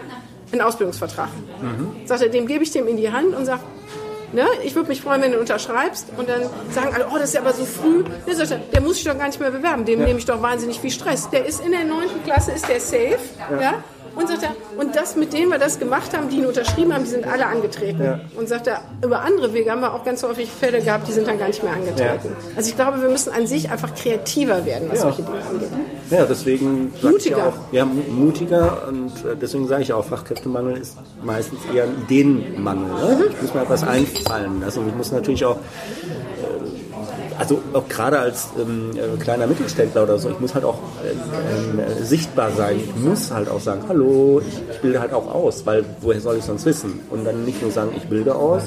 [0.52, 1.28] einen Ausbildungsvertrag.
[1.60, 2.06] Mhm.
[2.06, 3.60] Sagt er, dem gebe ich dem in die Hand und sage,
[4.34, 4.46] Ne?
[4.64, 7.40] Ich würde mich freuen, wenn du unterschreibst und dann sagen alle, oh, das ist ja
[7.40, 8.02] aber so früh.
[8.26, 10.06] Ne, sagt er, der muss sich doch gar nicht mehr bewerben, dem ja.
[10.06, 11.30] nehme ich doch wahnsinnig viel Stress.
[11.30, 13.18] Der ist in der neunten Klasse, ist der safe.
[13.52, 13.60] Ja.
[13.60, 13.84] ja?
[14.16, 17.04] Und sagt er, und das, mit denen wir das gemacht haben, die ihn unterschrieben haben,
[17.04, 18.02] die sind alle angetreten.
[18.02, 18.20] Ja.
[18.36, 21.26] Und sagt er, über andere Wege haben wir auch ganz häufig Fälle gehabt, die sind
[21.26, 22.28] dann gar nicht mehr angetreten.
[22.28, 22.56] Ja.
[22.56, 25.02] Also ich glaube, wir müssen an sich einfach kreativer werden, was ja.
[25.02, 25.68] solche Dinge angeht.
[26.10, 27.48] Ja, deswegen mutiger.
[27.48, 32.86] Auch, ja, mutiger und äh, deswegen sage ich auch, Fachkräftemangel ist meistens eher ein Ideenmangel.
[32.86, 33.16] Ne?
[33.16, 33.30] Mhm.
[33.30, 35.58] Ich muss mir etwas einfallen lassen und ich muss natürlich auch
[37.38, 41.78] also auch gerade als ähm, äh, kleiner Mittelständler oder so, ich muss halt auch ähm,
[41.78, 42.80] äh, sichtbar sein.
[42.80, 46.36] Ich muss halt auch sagen, hallo, ich, ich, bilde halt auch aus, weil woher soll
[46.36, 47.00] ich sonst wissen?
[47.10, 48.64] Und dann nicht nur sagen, ich bilde aus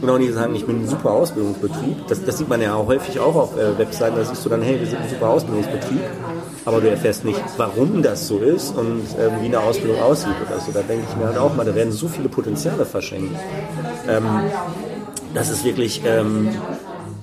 [0.00, 2.06] und auch nicht sagen, ich bin ein super Ausbildungsbetrieb.
[2.08, 4.78] Das, das sieht man ja häufig auch auf äh, Webseiten, da siehst du dann, hey,
[4.80, 6.00] wir sind ein super Ausbildungsbetrieb,
[6.64, 10.60] aber du erfährst nicht, warum das so ist und ähm, wie eine Ausbildung aussieht oder
[10.60, 10.72] so.
[10.72, 13.36] Da denke ich mir halt auch mal, da werden so viele Potenziale verschenkt.
[14.08, 14.24] Ähm,
[15.34, 16.48] das ist wirklich ähm,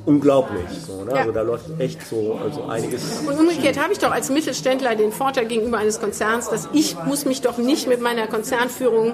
[0.05, 0.65] unglaublich.
[0.85, 1.11] So, ne?
[1.11, 1.17] ja.
[1.17, 3.21] Also da läuft echt so also einiges.
[3.27, 7.25] Und umgekehrt habe ich doch als Mittelständler den Vorteil gegenüber eines Konzerns, dass ich muss
[7.25, 9.13] mich doch nicht mit meiner Konzernführung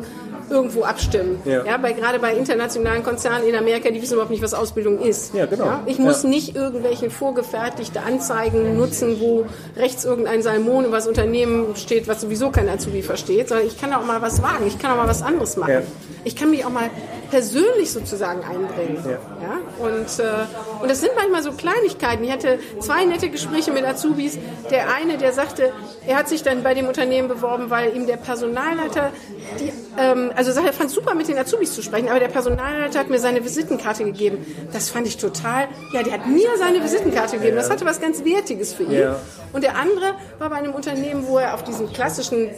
[0.50, 1.40] irgendwo abstimmen.
[1.46, 1.64] Ja.
[1.64, 5.34] ja bei, gerade bei internationalen Konzernen in Amerika, die wissen überhaupt nicht, was Ausbildung ist.
[5.34, 5.66] Ja, genau.
[5.66, 5.84] Ja?
[5.86, 9.46] Ich muss nicht irgendwelche vorgefertigte Anzeigen nutzen, wo
[9.78, 13.94] rechts irgendein Salmon über das Unternehmen steht, was sowieso kein Azubi versteht, sondern ich kann
[13.94, 15.84] auch mal was wagen, ich kann auch mal was anderes machen.
[16.24, 16.90] Ich kann mich auch mal
[17.32, 19.04] persönlich sozusagen einbringen.
[19.06, 19.60] Ja.
[19.80, 22.24] Und, äh, und das sind manchmal so Kleinigkeiten.
[22.24, 24.38] Ich hatte zwei nette Gespräche mit Azubis.
[24.70, 25.72] Der eine, der sagte,
[26.06, 29.12] er hat sich dann bei dem Unternehmen beworben, weil ihm der Personalleiter,
[29.60, 33.10] die, ähm, also er fand super mit den Azubis zu sprechen, aber der Personalleiter hat
[33.10, 34.46] mir seine Visitenkarte gegeben.
[34.74, 37.56] Das fand ich total, ja, der hat mir seine Visitenkarte gegeben.
[37.56, 38.92] Das hatte was ganz Wertiges für ihn.
[38.92, 39.20] Ja.
[39.54, 42.50] Und der andere war bei einem Unternehmen, wo er auf diesem klassischen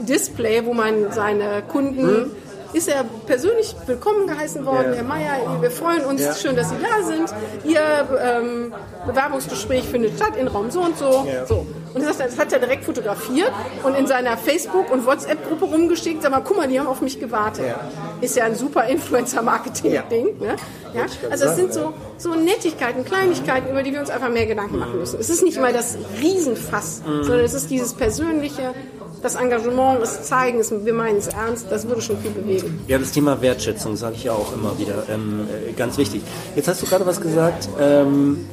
[0.00, 2.30] Display, wo man seine Kunden hm
[2.72, 4.92] ist er persönlich willkommen geheißen worden.
[4.94, 7.32] Herr Mayer, wir freuen uns, schön, dass Sie da sind.
[7.64, 7.80] Ihr
[8.20, 8.74] ähm,
[9.06, 11.26] Bewerbungsgespräch findet statt in Raum so und so.
[11.46, 11.66] So.
[11.94, 13.50] Und das, das, hat er direkt fotografiert
[13.82, 16.22] und in seiner Facebook- und WhatsApp-Gruppe rumgeschickt.
[16.22, 17.74] Sag mal, guck mal, die haben auf mich gewartet.
[18.20, 20.38] Ist ja ein super Influencer-Marketing-Ding.
[20.38, 20.56] Ne?
[20.94, 21.06] Ja?
[21.30, 24.98] Also es sind so, so Nettigkeiten, Kleinigkeiten, über die wir uns einfach mehr Gedanken machen
[24.98, 25.18] müssen.
[25.18, 27.24] Es ist nicht mal das Riesenfass, mhm.
[27.24, 28.74] sondern es ist dieses persönliche,
[29.22, 32.80] das Engagement, das Zeigen, wir meinen es ernst, das würde schon viel bewegen.
[32.86, 36.22] Ja, das Thema Wertschätzung sage ich ja auch immer wieder, ähm, äh, ganz wichtig.
[36.54, 38.46] Jetzt hast du gerade was gesagt, ähm,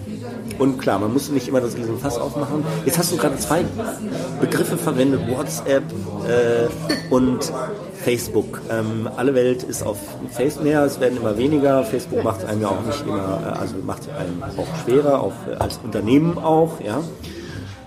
[0.58, 2.64] und klar, man muss nicht immer das Riesenfass aufmachen.
[2.86, 3.66] Jetzt hast du gerade zwei
[4.40, 5.84] Begriffe verwendet, WhatsApp
[6.28, 6.68] äh,
[7.14, 7.52] und
[8.04, 8.62] Facebook.
[8.70, 9.98] Ähm, alle Welt ist auf
[10.32, 11.84] Facebook, ja, es werden immer weniger.
[11.84, 15.80] Facebook macht einem ja auch nicht immer, äh, also macht einem auch schwerer, auch als
[15.84, 17.02] Unternehmen auch, ja.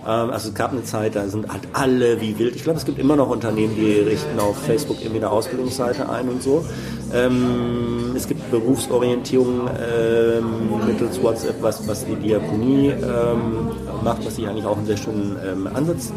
[0.05, 2.55] Ähm, also es gab eine Zeit, da sind halt alle wie wild.
[2.55, 6.29] Ich glaube, es gibt immer noch Unternehmen, die richten auf Facebook irgendwie eine Ausbildungsseite ein
[6.29, 6.65] und so.
[7.13, 13.69] Ähm, es gibt Berufsorientierung ähm, mittels WhatsApp, was, was die Diakonie ähm,
[14.03, 16.11] macht, was ich eigentlich auch einen sehr schönen ähm, Ansatz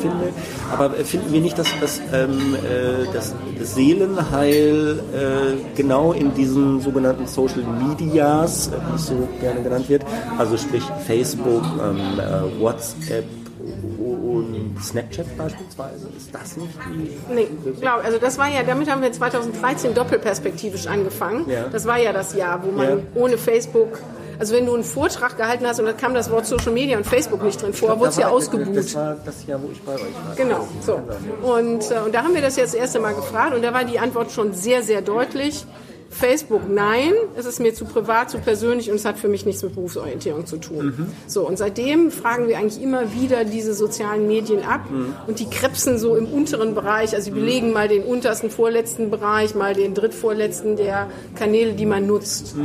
[0.00, 0.32] finde.
[0.72, 6.80] Aber finden wir nicht, dass, dass ähm, äh, das, das Seelenheil äh, genau in diesen
[6.80, 10.04] sogenannten Social Medias, wie es so gerne genannt wird,
[10.38, 13.24] also sprich Facebook, ähm, äh, WhatsApp,
[14.40, 17.34] und Snapchat beispielsweise, ist das nicht die?
[17.34, 17.48] Nee,
[17.80, 21.48] glaube, also das war ja, damit haben wir 2013 doppelperspektivisch angefangen.
[21.48, 21.68] Ja.
[21.68, 22.96] Das war ja das Jahr, wo man ja.
[23.14, 23.98] ohne Facebook
[24.40, 27.06] also wenn du einen Vortrag gehalten hast und da kam das Wort Social Media und
[27.06, 28.74] Facebook nicht drin vor, wurde es ja ausgebucht.
[28.74, 30.34] Das war das Jahr, wo ich bei euch war.
[30.34, 30.94] Genau, so.
[31.42, 33.84] Und, äh, und da haben wir das jetzt das erste Mal gefragt und da war
[33.84, 35.66] die Antwort schon sehr, sehr deutlich.
[36.10, 39.62] Facebook nein, es ist mir zu privat, zu persönlich und es hat für mich nichts
[39.62, 40.86] mit Berufsorientierung zu tun.
[40.86, 41.06] Mhm.
[41.28, 45.14] So, und seitdem fragen wir eigentlich immer wieder diese sozialen Medien ab mhm.
[45.28, 47.74] und die krebsen so im unteren Bereich, also sie belegen mhm.
[47.74, 52.56] mal den untersten, vorletzten Bereich, mal den drittvorletzten der Kanäle, die man nutzt.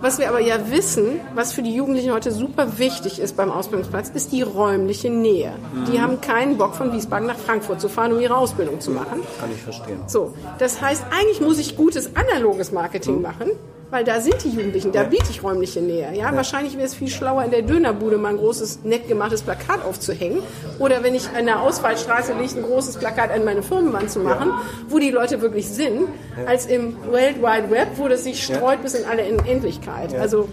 [0.00, 4.10] Was wir aber ja wissen, was für die Jugendlichen heute super wichtig ist beim Ausbildungsplatz,
[4.10, 5.52] ist die räumliche Nähe.
[5.72, 5.92] Mhm.
[5.92, 9.22] Die haben keinen Bock, von Wiesbaden nach Frankfurt zu fahren, um ihre Ausbildung zu machen.
[9.40, 10.00] Kann ich verstehen.
[10.06, 13.22] So, das heißt, eigentlich muss ich gutes analoges Marketing mhm.
[13.22, 13.50] machen
[13.94, 16.12] weil da sind die Jugendlichen, da biete ich räumliche Nähe.
[16.12, 16.30] Ja?
[16.30, 16.34] ja.
[16.36, 20.40] Wahrscheinlich wäre es viel schlauer, in der Dönerbude mal ein großes, nett gemachtes Plakat aufzuhängen.
[20.80, 24.48] Oder wenn ich an der Ausfallstraße liege, ein großes Plakat an meine Firmenwand zu machen,
[24.48, 24.62] ja.
[24.88, 26.44] wo die Leute wirklich sind, ja.
[26.46, 30.12] als im World Wide Web, wo das sich streut bis in alle Endlichkeit.
[30.16, 30.48] Also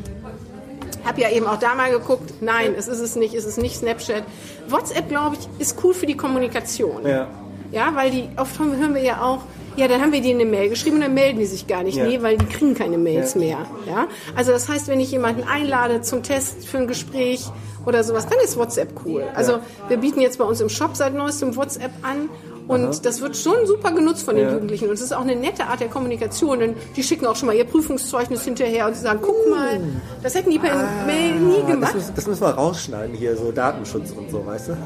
[1.04, 3.76] habe ja eben auch da mal geguckt, nein, es ist es nicht, es ist nicht
[3.76, 4.24] Snapchat.
[4.70, 7.08] WhatsApp, glaube ich, ist cool für die Kommunikation.
[7.08, 7.28] Ja.
[7.72, 9.40] Ja, weil die, oft hören wir ja auch,
[9.76, 11.98] ja, dann haben wir denen eine Mail geschrieben und dann melden die sich gar nicht.
[11.98, 12.06] Ja.
[12.06, 13.40] Nee, weil die kriegen keine Mails ja.
[13.40, 13.58] mehr.
[13.88, 14.08] Ja?
[14.36, 17.46] Also das heißt, wenn ich jemanden einlade zum Test für ein Gespräch
[17.86, 19.24] oder sowas, dann ist WhatsApp cool.
[19.34, 22.30] Also wir bieten jetzt bei uns im Shop seit neuestem WhatsApp an
[22.72, 23.00] und Aha.
[23.04, 24.54] das wird schon super genutzt von den ja.
[24.54, 24.88] Jugendlichen.
[24.88, 26.60] Und es ist auch eine nette Art der Kommunikation.
[26.60, 29.82] Denn die schicken auch schon mal ihr Prüfungszeugnis hinterher und sie sagen, guck mal,
[30.24, 31.90] das hätten die per ah, Mail nie gemacht.
[31.90, 34.78] Das müssen, das müssen wir rausschneiden hier, so Datenschutz und so, weißt du?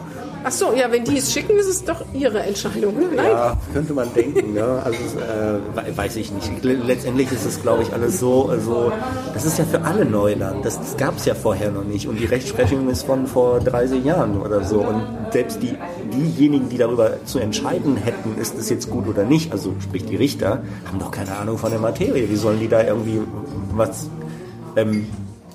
[0.44, 2.96] Ach so, ja, wenn die es schicken, ist es doch ihre Entscheidung.
[2.96, 3.08] Ne?
[3.16, 3.32] Nein?
[3.32, 4.56] Ja, könnte man denken.
[4.56, 4.80] ja.
[4.80, 6.64] Also äh, weiß ich nicht.
[6.64, 8.92] Letztendlich ist es, glaube ich, alles so, so.
[9.34, 10.66] Das ist ja für alle Neuland.
[10.66, 12.08] Das, das gab es ja vorher noch nicht.
[12.08, 14.82] Und die Rechtsprechung ist von vor 30 Jahren oder so.
[14.82, 15.76] Und selbst die,
[16.16, 20.16] diejenigen, die darüber zu entscheiden hätten, ist es jetzt gut oder nicht, also sprich die
[20.16, 22.30] Richter, haben doch keine Ahnung von der Materie.
[22.30, 23.20] Wie sollen die da irgendwie
[23.74, 24.10] was
[24.76, 25.08] ähm,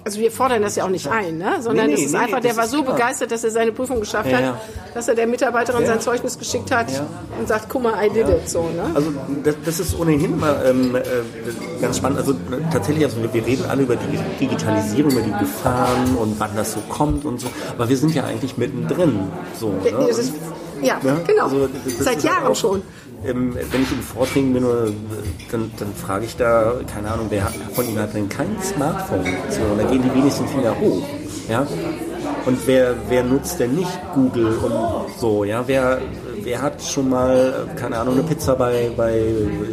[0.04, 1.56] also wir fordern das ja auch nicht ein, ne?
[1.60, 2.94] sondern nee, nee, es ist nee, einfach, der war so klar.
[2.94, 4.54] begeistert, dass er seine Prüfung geschafft ja, hat,
[4.94, 5.88] dass er der Mitarbeiterin ja.
[5.88, 7.06] sein Zeugnis geschickt hat ja.
[7.38, 8.48] und sagt, guck mal, I did it.
[8.48, 8.90] So, ne?
[8.94, 9.12] Also
[9.44, 11.02] das, das ist ohnehin immer ähm, äh,
[11.80, 12.18] ganz spannend.
[12.18, 12.34] Also
[12.72, 16.72] tatsächlich, also wir, wir reden alle über die Digitalisierung, über die Gefahren und wann das
[16.72, 19.28] so kommt und so, aber wir sind ja eigentlich mittendrin.
[19.58, 20.08] So, ne?
[20.82, 21.44] ja, genau.
[21.44, 22.82] Also, Seit Jahren schon
[23.24, 24.64] ähm, wenn ich in Vorträgen bin,
[25.50, 29.24] dann, dann frage ich da, keine Ahnung, wer von Ihnen hat denn kein Smartphone?
[29.50, 31.02] So, da gehen die wenigsten Finger hoch.
[31.48, 31.66] Ja?
[32.46, 35.44] Und wer, wer nutzt denn nicht Google und so?
[35.44, 35.64] Ja?
[35.66, 36.00] Wer,
[36.42, 39.20] wer hat schon mal, keine Ahnung, eine Pizza bei, bei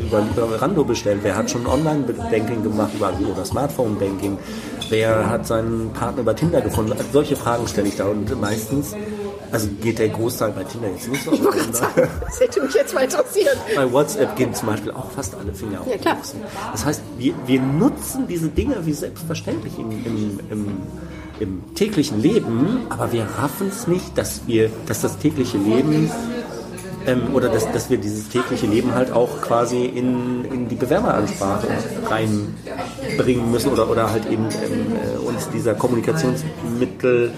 [0.07, 1.19] über Lieferando bestellt?
[1.23, 4.37] Wer hat schon Online-Banking gemacht über, oder Smartphone-Banking?
[4.89, 6.91] Wer hat seinen Partner über Tinder gefunden?
[6.93, 8.95] Also solche Fragen stelle ich da und meistens
[9.51, 12.93] also geht der Großteil bei Tinder jetzt nicht so ich sagen, Das hätte mich jetzt
[12.93, 13.57] mal interessiert.
[13.75, 15.87] Bei WhatsApp gehen zum Beispiel auch fast alle Finger auf.
[15.87, 16.17] Ja, klar.
[16.71, 20.77] Das heißt, wir, wir nutzen diese Dinge wie selbstverständlich im, im, im,
[21.39, 26.11] im täglichen Leben, aber wir raffen es nicht, dass wir, dass das tägliche Leben
[27.07, 31.67] ähm, oder dass, dass wir dieses tägliche Leben halt auch quasi in, in die Bewerberansprache
[32.05, 37.31] reinbringen müssen oder, oder halt eben ähm, äh, uns dieser Kommunikationsmittel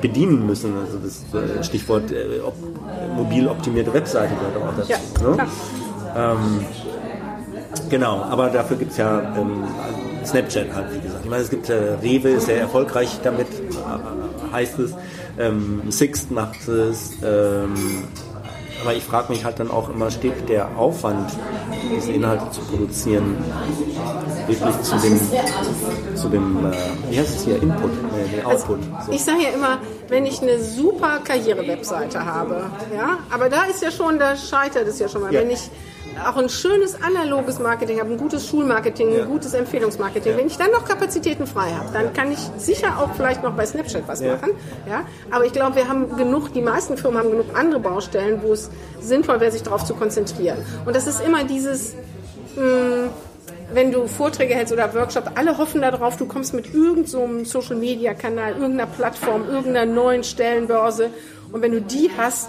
[0.00, 0.74] bedienen müssen.
[0.76, 2.54] Also das äh, Stichwort äh, op,
[3.16, 4.90] mobil optimierte Webseite gehört auch dazu.
[4.90, 4.98] Ja,
[5.28, 5.46] ne?
[6.16, 6.66] ähm,
[7.90, 9.64] genau, aber dafür gibt es ja ähm,
[10.24, 11.24] Snapchat halt, wie gesagt.
[11.24, 14.94] Ich meine, es gibt äh, Rewe, ist sehr erfolgreich damit, äh, heißt es.
[15.38, 17.12] Ähm, Sixt macht es.
[17.22, 18.04] Ähm,
[18.82, 21.30] aber ich frage mich halt dann auch immer, steht der Aufwand,
[21.94, 23.36] diese Inhalte zu produzieren,
[24.46, 26.72] wirklich zu dem, zu dem äh,
[27.10, 28.78] wie heißt es hier, Input, äh, Output?
[28.96, 29.78] Also, Ich sage ja immer,
[30.08, 34.98] wenn ich eine super Karriere-Webseite habe, ja, aber da ist ja schon, da scheitert es
[34.98, 35.40] ja schon mal, ja.
[35.40, 35.70] wenn ich
[36.26, 39.22] auch ein schönes analoges Marketing habe, ein gutes Schulmarketing, ja.
[39.22, 40.32] ein gutes Empfehlungsmarketing.
[40.32, 40.38] Ja.
[40.38, 43.64] Wenn ich dann noch Kapazitäten frei habe, dann kann ich sicher auch vielleicht noch bei
[43.64, 44.34] Snapchat was ja.
[44.34, 44.50] machen.
[44.88, 45.04] Ja?
[45.30, 48.70] Aber ich glaube, wir haben genug, die meisten Firmen haben genug andere Baustellen, wo es
[49.00, 50.58] sinnvoll wäre, sich darauf zu konzentrieren.
[50.84, 51.94] Und das ist immer dieses...
[52.56, 53.10] Mh, hm,
[53.74, 58.52] wenn du Vorträge hältst oder Workshops, alle hoffen darauf, du kommst mit irgendeinem so Social-Media-Kanal,
[58.52, 61.10] irgendeiner Plattform, irgendeiner neuen Stellenbörse
[61.52, 62.48] und wenn du die hast,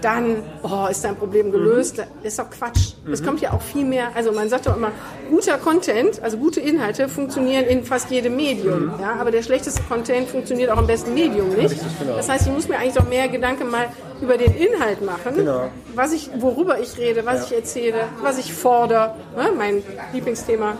[0.00, 1.98] dann oh, ist dein Problem gelöst.
[1.98, 2.92] Das ist doch Quatsch.
[3.10, 4.92] Es kommt ja auch viel mehr, also man sagt doch immer,
[5.30, 8.92] guter Content, also gute Inhalte funktionieren in fast jedem Medium.
[9.00, 11.76] Ja, aber der schlechteste Content funktioniert auch im besten Medium nicht.
[11.98, 12.16] genau.
[12.16, 13.86] Das heißt, ich muss mir eigentlich doch mehr Gedanken mal
[14.20, 15.68] über den Inhalt machen, Genau.
[15.94, 20.72] was ich, worüber ich rede, was ich erzähle, was ich fordere, ne, mein Lieblingsthema.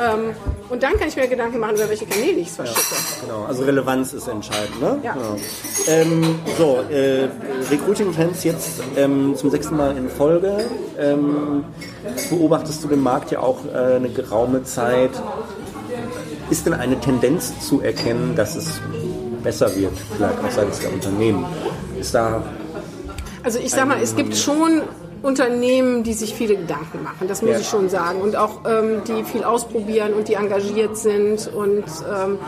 [0.00, 0.34] Ähm,
[0.68, 2.80] und dann kann ich mir Gedanken machen, über welche Kanäle ich es verschicke.
[3.22, 4.80] Genau, also Relevanz ist entscheidend.
[4.80, 4.98] Ne?
[5.02, 5.12] Ja.
[5.14, 5.36] Genau.
[5.88, 7.28] Ähm, so, äh,
[7.70, 10.64] Recruiting Trends jetzt ähm, zum sechsten Mal in Folge.
[10.98, 11.64] Ähm,
[12.28, 15.10] beobachtest du den Markt ja auch äh, eine geraume Zeit.
[16.50, 18.80] Ist denn eine Tendenz zu erkennen, dass es
[19.42, 21.44] besser wird, vielleicht auch seitens der Unternehmen?
[21.98, 22.42] Ist da
[23.42, 24.82] Also ich sag mal, es gibt schon
[25.22, 27.58] Unternehmen, die sich viele Gedanken machen, das muss Ja.
[27.58, 28.20] ich schon sagen.
[28.20, 31.46] Und auch ähm, die viel ausprobieren und die engagiert sind.
[31.54, 32.38] Und ähm,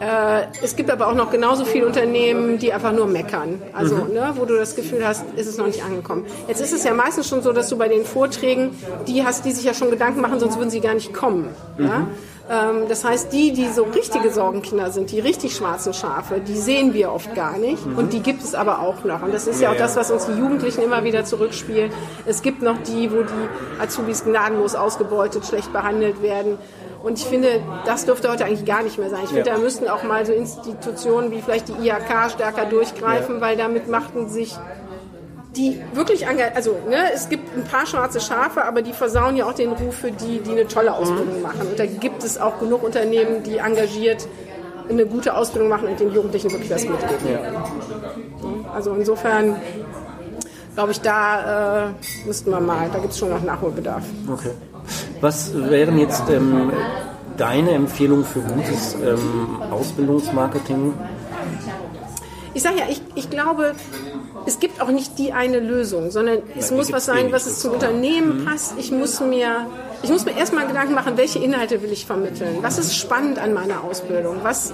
[0.00, 3.60] äh, es gibt aber auch noch genauso viele Unternehmen, die einfach nur meckern.
[3.72, 6.24] Also, ne, wo du das Gefühl hast, ist es noch nicht angekommen.
[6.48, 8.70] Jetzt ist es ja meistens schon so, dass du bei den Vorträgen
[9.06, 11.48] die hast, die sich ja schon Gedanken machen, sonst würden sie gar nicht kommen.
[11.78, 12.06] Ja?
[12.50, 16.92] Ähm, das heißt, die, die so richtige Sorgenkinder sind, die richtig schwarzen Schafe, die sehen
[16.92, 17.84] wir oft gar nicht.
[17.96, 19.22] Und die gibt es aber auch noch.
[19.22, 21.92] Und das ist ja, auch das, was uns die Jugendlichen immer wieder zurückspielen.
[22.26, 26.58] Es gibt noch die, wo die Azubis gnadenlos ausgebeutet, schlecht behandelt werden.
[27.02, 29.20] Und ich finde, das dürfte heute eigentlich gar nicht mehr sein.
[29.24, 29.56] Ich finde, Ja.
[29.56, 34.28] da müssten auch mal so Institutionen wie vielleicht die IHK stärker durchgreifen, weil damit machten
[34.28, 34.56] sich
[35.56, 39.46] die wirklich engagiert, also ne, es gibt ein paar schwarze Schafe, aber die versauen ja
[39.46, 41.68] auch den Ruf für die, die eine tolle Ausbildung machen.
[41.68, 44.26] Und da gibt es auch genug Unternehmen, die engagiert
[44.88, 47.38] eine gute Ausbildung machen und den Jugendlichen wirklich was mitgeben.
[48.74, 49.56] Also insofern
[50.74, 51.92] glaube ich, da äh,
[52.26, 54.04] müssten wir mal, da gibt es schon noch Nachholbedarf.
[54.30, 54.52] Okay.
[55.20, 56.72] Was wären jetzt ähm,
[57.36, 60.94] deine Empfehlungen für gutes ähm, Ausbildungsmarketing?
[62.54, 63.74] Ich sage ja, ich, ich glaube,
[64.46, 67.60] es gibt auch nicht die eine Lösung, sondern es die muss was sein, was es
[67.60, 68.74] zum Unternehmen passt.
[68.78, 69.66] Ich muss mir,
[70.02, 72.58] ich muss mir erstmal Gedanken machen, welche Inhalte will ich vermitteln?
[72.60, 74.38] Was ist spannend an meiner Ausbildung?
[74.42, 74.72] Was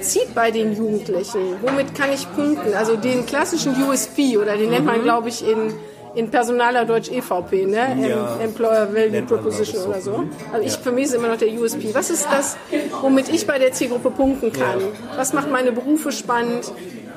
[0.00, 1.56] zieht bei den Jugendlichen?
[1.62, 2.74] Womit kann ich punkten?
[2.74, 5.72] Also den klassischen USP oder den nennt man, glaube ich, in
[6.14, 8.08] in Personaler Deutsch EVP, ne?
[8.08, 8.34] Ja.
[8.36, 10.12] Em- Employer Value Proposition glaub oder so.
[10.12, 10.24] so.
[10.52, 11.90] Also ich für mich ist immer noch der USP.
[11.94, 12.56] Was ist das,
[13.02, 14.80] womit ich bei der Zielgruppe punkten kann?
[15.16, 16.72] Was macht meine Berufe spannend?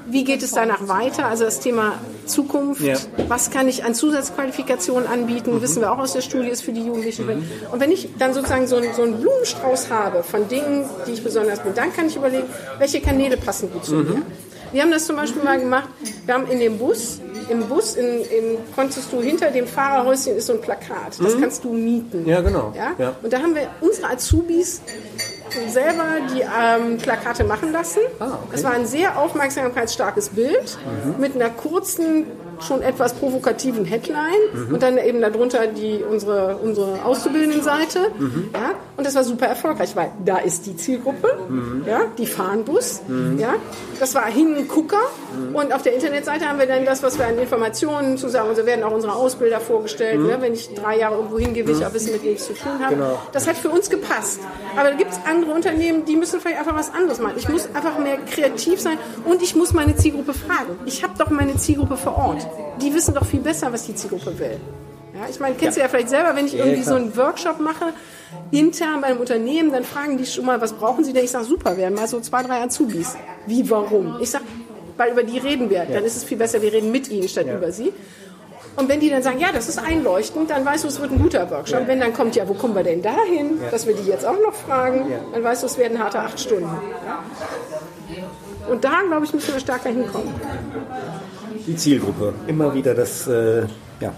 [0.08, 1.26] Wie geht es danach weiter?
[1.26, 2.82] Also das Thema Zukunft.
[2.82, 2.95] Ja.
[3.28, 5.62] Was kann ich an Zusatzqualifikationen anbieten?
[5.62, 7.28] Wissen wir auch aus der Studie, ist für die Jugendlichen.
[7.72, 11.24] Und wenn ich dann sozusagen so einen, so einen Blumenstrauß habe von Dingen, die ich
[11.24, 12.47] besonders bin, dann kann ich überlegen,
[12.80, 14.22] welche Kanäle passen gut zu mir.
[14.72, 15.89] Wir haben das zum Beispiel mal gemacht.
[16.26, 20.47] Wir haben in dem Bus, im Bus in, in, konntest du hinter dem Fahrerhäuschen ist
[20.47, 21.20] so ein Plakat.
[21.22, 22.26] Das kannst du mieten.
[22.26, 22.72] Ja, genau.
[22.76, 22.93] Ja?
[22.97, 23.16] Ja.
[23.22, 24.82] Und da haben wir unsere Azubis
[25.68, 27.99] selber die ähm, Plakate machen lassen.
[28.20, 28.54] Ah, okay.
[28.54, 30.78] Es war ein sehr aufmerksamkeitsstarkes Bild
[31.20, 32.26] mit einer kurzen,
[32.64, 37.99] schon etwas provokativen Headline und dann eben darunter die, unsere, unsere Auszubildenden-Seite.
[38.53, 38.72] Ja?
[38.97, 41.28] Und das war super erfolgreich, weil da ist die Zielgruppe,
[41.86, 42.01] ja?
[42.18, 43.01] die fahren Bus.
[43.38, 43.53] Ja?
[43.99, 45.01] Das war Hingucker.
[45.53, 48.49] Und auf der Internetseite haben wir dann das, was wir an Informationen zu sagen.
[48.49, 50.20] Und so werden auch unsere Ausbilder vorgestellt.
[50.20, 50.38] Ne?
[50.39, 52.80] Wenn ich drei Jahre irgendwo hingehe, will ich auch wissen, mit wem ich zu tun
[52.82, 52.95] habe.
[52.95, 53.20] Genau.
[53.32, 54.39] Das hat für uns gepasst.
[54.76, 57.36] Aber da gibt es andere Unternehmen, die müssen vielleicht einfach was anderes machen.
[57.38, 60.78] Ich muss einfach mehr kreativ sein und ich muss meine Zielgruppe fragen.
[60.86, 62.47] Ich habe doch meine Zielgruppe vor Ort.
[62.82, 64.60] Die wissen doch viel besser, was die Zielgruppe will.
[65.14, 66.99] Ja, ich meine, kennst du ja vielleicht selber, wenn ich irgendwie so klar.
[66.99, 67.93] einen Workshop mache,
[68.52, 71.26] intern bei einem Unternehmen, dann fragen die schon mal, was brauchen sie denn?
[71.26, 73.16] Ich sage, super, wir haben mal so zwei, drei Azubis.
[73.45, 74.18] Wie, warum?
[74.22, 74.45] Ich sage,
[74.97, 75.86] weil über die reden wir.
[75.86, 77.91] Dann ist es viel besser, wir reden mit ihnen statt über sie.
[78.78, 81.22] Und wenn die dann sagen, ja, das ist einleuchtend, dann weißt du, es wird ein
[81.22, 81.88] guter Workshop.
[81.88, 84.54] Wenn dann kommt, ja, wo kommen wir denn dahin, dass wir die jetzt auch noch
[84.54, 86.70] fragen, dann weißt du, es werden harte acht Stunden.
[88.70, 90.34] Und da, glaube ich, müssen wir stärker hinkommen.
[91.68, 92.34] Die Zielgruppe.
[92.47, 93.62] Immer wieder das, äh,
[93.99, 94.12] ja,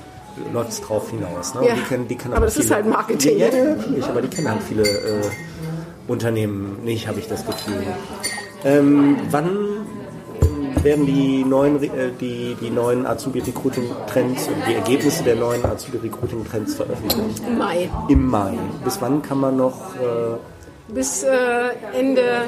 [0.52, 1.54] läuft es drauf hinaus.
[1.56, 1.68] Ne?
[1.68, 1.76] Ja.
[1.76, 4.64] Die kennen, die kennen Aber das ist halt Marketing, Ja, natürlich, aber die kennen halt
[4.64, 5.22] viele äh,
[6.08, 7.84] Unternehmen nicht, habe ich das Gefühl.
[8.66, 9.48] Ähm, wann
[10.42, 16.76] ähm, werden die neuen, äh, die, die neuen Azubi-Recruiting-Trends und die Ergebnisse der neuen Azubi-Recruiting-Trends
[16.76, 17.44] veröffentlicht?
[17.46, 17.90] Im Mai.
[18.10, 18.58] Im Mai.
[18.84, 19.96] Bis wann kann man noch?
[19.96, 20.38] Äh,
[20.90, 21.30] Bis äh,
[21.98, 22.42] Ende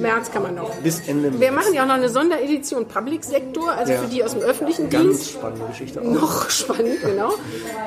[0.00, 0.74] März kann man noch.
[0.76, 1.64] bis Ende Wir März.
[1.64, 4.00] machen ja auch noch eine Sonderedition Public Sektor, also Ja.
[4.00, 5.30] für die aus dem öffentlichen Ganz Dienst.
[5.34, 6.04] spannende Geschichte auch.
[6.04, 7.32] Noch spannend, genau.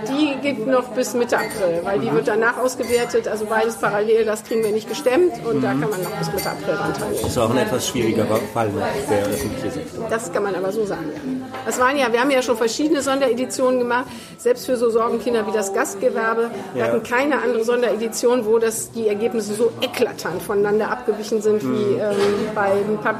[0.07, 3.27] Die gibt noch bis Mitte April, weil die wird danach ausgewertet.
[3.27, 6.49] Also beides parallel, das kriegen wir nicht gestemmt und da kann man noch bis Mitte
[6.49, 7.19] April dran teilnehmen.
[7.21, 10.07] Das ist auch ein etwas schwierigerer Fall noch, der öffentliche Sektor.
[10.09, 11.11] Das kann man aber so sagen.
[11.13, 11.38] Ja.
[11.65, 14.05] Das waren ja, wir haben ja schon verschiedene Sondereditionen gemacht,
[14.37, 16.49] selbst für so Sorgenkinder wie das Gastgewerbe.
[16.73, 16.87] Wir Ja.
[16.91, 22.15] hatten keine andere Sonderedition, wo das, die Ergebnisse so eklatant voneinander abgewichen sind wie ähm,
[22.55, 23.15] beim Pub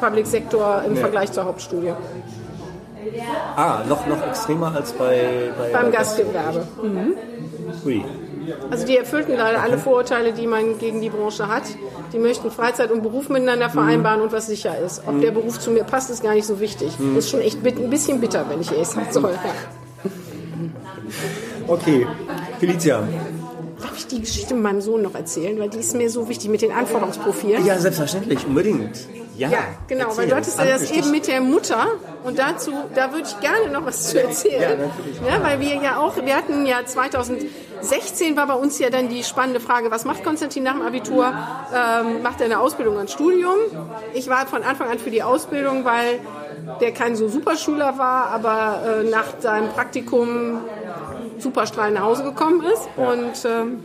[0.00, 1.92] Public Sektor im Vergleich zur Hauptstudie.
[3.56, 6.66] Ah, noch, noch extremer als bei, bei beim bei Gastgewerbe.
[6.82, 7.14] Mhm.
[7.84, 8.04] Ui.
[8.70, 11.62] Also die erfüllten leider alle Vorurteile, die man gegen die Branche hat.
[12.12, 15.02] Die möchten Freizeit und Beruf miteinander vereinbaren und was sicher ist.
[15.06, 16.92] Ob der Beruf zu mir passt, ist gar nicht so wichtig.
[17.14, 19.34] Das ist schon echt ein bisschen bitter, wenn ich ehrlich sagen soll.
[21.66, 22.06] Okay,
[22.60, 23.02] Felicia.
[23.80, 25.58] Darf ich die Geschichte mit meinem Sohn noch erzählen?
[25.58, 27.64] Weil die ist mir so wichtig mit den Anforderungsprofilen.
[27.64, 28.96] Ja, selbstverständlich, unbedingt.
[29.36, 30.28] Ja, Ja, genau, weil erzähl.
[30.28, 31.86] du hattest ja das eben mit der Mutter
[32.22, 34.62] und dazu, da würde ich gerne noch was zu erzählen.
[34.62, 35.20] Ja, natürlich.
[35.28, 36.84] Ja, weil wir ja auch, wir hatten ja
[37.84, 41.26] 2016 war bei uns ja dann die spannende Frage, was macht Konstantin nach dem Abitur?
[41.26, 43.56] Ähm, macht er eine Ausbildung, ein Studium?
[44.14, 46.20] Ich war von Anfang an für die Ausbildung, weil
[46.80, 50.62] der kein so Superschüler war, aber äh, nach seinem Praktikum
[51.38, 53.84] super strahlend nach Hause gekommen ist und ähm,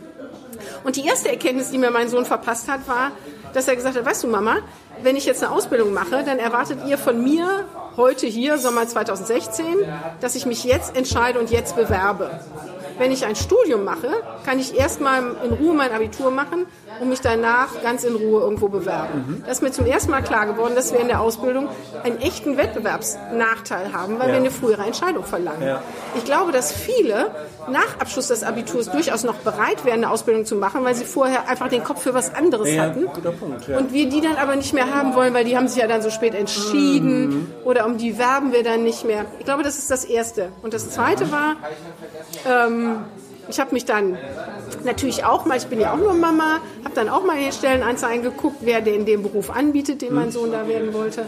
[0.84, 3.12] und die erste Erkenntnis, die mir mein Sohn verpasst hat, war,
[3.54, 4.58] dass er gesagt hat, weißt du Mama,
[5.02, 7.64] wenn ich jetzt eine Ausbildung mache, dann erwartet ihr von mir
[7.96, 9.64] heute hier, Sommer 2016,
[10.20, 12.30] dass ich mich jetzt entscheide und jetzt bewerbe.
[13.00, 14.08] Wenn ich ein Studium mache,
[14.44, 16.66] kann ich erstmal in Ruhe mein Abitur machen
[17.00, 19.42] und mich danach ganz in Ruhe irgendwo bewerben.
[19.46, 21.68] Das ist mir zum ersten Mal klar geworden, dass wir in der Ausbildung
[22.04, 25.78] einen echten Wettbewerbsnachteil haben, weil wir eine frühere Entscheidung verlangen.
[26.14, 27.30] Ich glaube, dass viele
[27.70, 31.48] nach Abschluss des Abiturs durchaus noch bereit wären, eine Ausbildung zu machen, weil sie vorher
[31.48, 33.06] einfach den Kopf für was anderes Ja, hatten.
[33.38, 33.78] Punkt, ja.
[33.78, 36.02] Und wir die dann aber nicht mehr haben wollen, weil die haben sich ja dann
[36.02, 37.52] so spät entschieden Mhm.
[37.64, 39.24] oder um die werben wir dann nicht mehr.
[39.38, 40.50] Ich glaube, das ist das Erste.
[40.62, 41.56] Und das Zweite war,
[42.46, 42.89] ähm,
[43.48, 44.16] ich habe mich dann
[44.84, 47.52] natürlich auch mal, ich bin ja auch nur Mama, habe dann auch mal in den
[47.52, 51.26] Stellenanzeigen geguckt, wer denn den Beruf anbietet, den mein Sohn da werden wollte.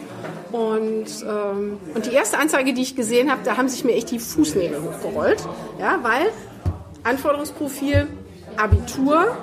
[0.53, 4.11] Und, ähm, und die erste Anzeige, die ich gesehen habe, da haben sich mir echt
[4.11, 5.43] die Fußnägel hochgerollt,
[5.81, 6.31] ja, weil
[7.05, 8.07] Anforderungsprofil
[8.57, 9.37] Abitur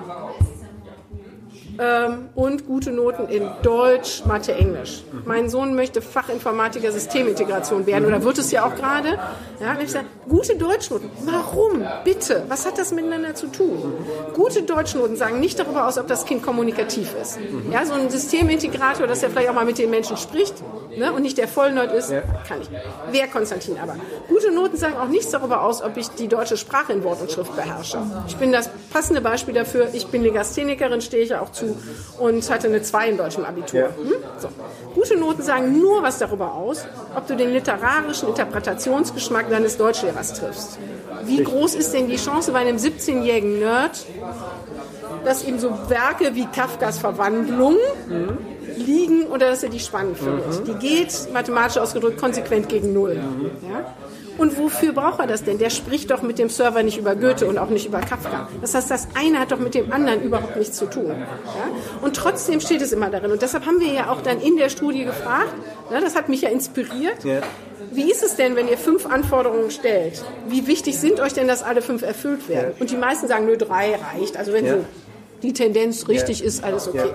[1.79, 5.03] ähm, und gute Noten in Deutsch, Mathe, Englisch.
[5.25, 9.17] Mein Sohn möchte Fachinformatiker Systemintegration werden oder wird es ja auch gerade.
[9.61, 11.09] Ja, und ich gesagt, gute Deutschnoten.
[11.23, 11.85] Warum?
[12.03, 12.43] Bitte.
[12.49, 13.93] Was hat das miteinander zu tun?
[14.33, 17.39] Gute Deutschnoten sagen nicht darüber aus, ob das Kind kommunikativ ist.
[17.71, 20.55] Ja, so ein Systemintegrator, dass er vielleicht auch mal mit den Menschen spricht
[20.97, 22.09] ne, und nicht der Vollnerd ist,
[22.47, 22.69] kann ich.
[23.11, 23.95] Wer Konstantin aber.
[24.27, 27.31] Gute Noten sagen auch nichts darüber aus, ob ich die deutsche Sprache in Wort und
[27.31, 27.99] Schrift beherrsche.
[28.27, 29.89] Ich bin das passende Beispiel dafür.
[29.93, 31.68] Ich bin Legasthenikerin, stehe ich ja auch zu
[32.19, 33.85] und hatte eine 2 in deutschem Abitur.
[33.85, 34.13] Hm?
[34.39, 34.49] So.
[34.95, 40.77] Gute Noten sagen nur was darüber aus, ob du den literarischen Interpretationsgeschmack deines Deutschlehrers triffst.
[41.23, 44.05] Wie groß ist denn die Chance bei einem 17-jährigen Nerd,
[45.25, 47.77] dass ihm so Werke wie Kafkas Verwandlung
[48.77, 50.67] liegen oder dass er die spannend findet.
[50.67, 53.19] Die geht, mathematisch ausgedrückt, konsequent gegen Null.
[53.61, 53.93] Ja?
[54.39, 55.57] Und wofür braucht er das denn?
[55.57, 58.47] Der spricht doch mit dem Server nicht über Goethe und auch nicht über Kafka.
[58.61, 61.07] Das heißt, das eine hat doch mit dem anderen überhaupt nichts zu tun.
[61.09, 61.67] Ja?
[62.01, 63.31] Und trotzdem steht es immer darin.
[63.31, 65.53] Und deshalb haben wir ja auch dann in der Studie gefragt,
[65.91, 67.41] ne, das hat mich ja inspiriert, Ja.
[67.91, 70.23] wie ist es denn, wenn ihr fünf Anforderungen stellt?
[70.47, 72.73] Wie wichtig sind euch denn, dass alle fünf erfüllt werden?
[72.79, 74.37] Und die meisten sagen, nö, drei reicht.
[74.37, 74.73] Also wenn Ja.
[74.75, 74.85] so
[75.43, 77.09] die Tendenz richtig ist, alles okay.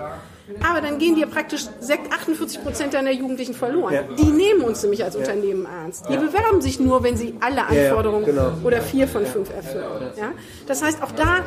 [0.46, 0.68] Ja.
[0.70, 3.94] Aber dann gehen dir praktisch sek- 48 Prozent deiner Jugendlichen verloren.
[3.94, 4.02] Ja.
[4.02, 6.06] Die nehmen uns nämlich als Unternehmen ernst.
[6.10, 8.52] Die bewerben sich nur, wenn sie alle ja, Anforderungen genau.
[8.62, 10.12] oder vier von fünf erfüllen.
[10.18, 10.32] Ja?
[10.66, 11.38] Das heißt, auch da,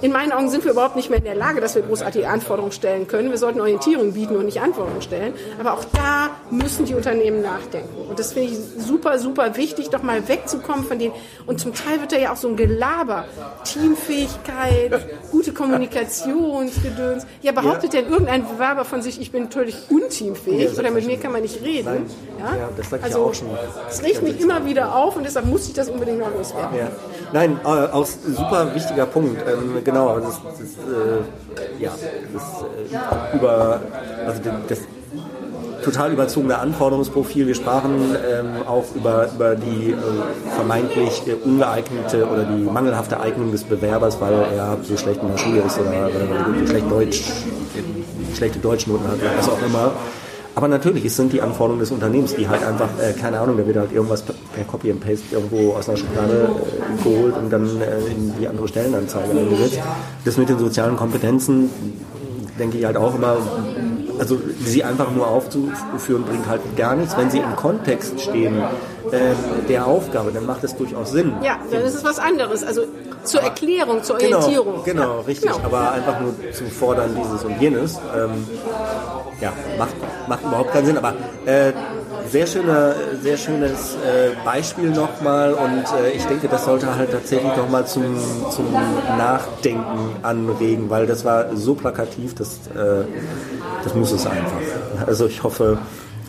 [0.00, 2.70] in meinen Augen, sind wir überhaupt nicht mehr in der Lage, dass wir großartige Anforderungen
[2.70, 3.30] stellen können.
[3.30, 5.34] Wir sollten Orientierung bieten und nicht Anforderungen stellen.
[5.58, 8.08] Aber auch da müssen die Unternehmen nachdenken.
[8.08, 11.14] Und das finde ich super, super wichtig, doch mal wegzukommen von denen.
[11.46, 13.24] Und zum Teil wird da ja auch so ein Gelaber.
[13.64, 17.26] Teamfähigkeit, gute Kommunikationsgedöns.
[17.42, 21.18] Ja, behauptet denn irgendein Bewerber von sich, ich bin natürlich unteamfähig Ja, oder mit mir
[21.18, 22.06] kann man nicht reden?
[22.38, 22.58] Nein.
[22.58, 23.48] Ja, das sag ich also, ja auch schon.
[23.88, 26.78] Es regt mich immer wieder auf und deshalb muss ich das unbedingt mal loswerden.
[26.78, 26.88] Ja.
[27.32, 29.42] Nein, äh, auch super wichtiger Punkt.
[29.46, 31.92] Ähm, genau, das, das äh, ja,
[32.32, 32.42] das
[33.32, 33.80] äh, über,
[34.26, 34.78] also das, das
[35.86, 37.46] total überzogene Anforderungsprofil.
[37.46, 37.94] Wir sprachen
[38.28, 39.96] ähm, auch über, über die äh,
[40.56, 45.38] vermeintlich äh, ungeeignete oder die mangelhafte Eignung des Bewerbers, weil er so schlecht in der
[45.38, 47.22] Schule ist oder, oder, schlecht Deutsch,
[48.34, 49.92] schlechte Deutschnoten hat oder was auch immer.
[50.56, 53.66] Aber natürlich, es sind die Anforderungen des Unternehmens, die halt einfach, äh, keine Ahnung, da
[53.66, 57.80] wird halt irgendwas per Copy and Paste irgendwo aus einer Schublade äh, geholt und dann
[57.80, 59.78] äh, in die andere Stellenanzeige eingesetzt.
[60.24, 61.70] Das mit den sozialen Kompetenzen
[62.58, 63.36] denke ich halt auch immer,
[64.18, 67.16] also sie einfach nur aufzuführen, bringt halt gar nichts.
[67.16, 68.56] Wenn sie im Kontext stehen
[69.10, 69.34] äh,
[69.68, 71.34] der Aufgabe, dann macht es durchaus Sinn.
[71.42, 72.64] Ja, dann ist es was anderes.
[72.64, 72.82] Also
[73.24, 74.84] zur Erklärung, zur Orientierung.
[74.84, 75.50] Genau, genau Ja, richtig.
[75.52, 75.64] genau.
[75.64, 78.46] Aber einfach nur zum Fordern dieses und jenes, ähm,
[79.40, 79.94] ja, macht,
[80.28, 80.98] macht überhaupt keinen Sinn.
[80.98, 81.14] Aber
[81.44, 81.72] äh,
[82.30, 87.56] sehr, schöner, sehr schönes äh, Beispiel nochmal und äh, ich denke, das sollte halt tatsächlich
[87.56, 88.16] nochmal zum,
[88.50, 93.04] zum Nachdenken anregen, weil das war so plakativ, das, äh,
[93.84, 95.06] das muss es einfach.
[95.06, 95.78] Also ich hoffe,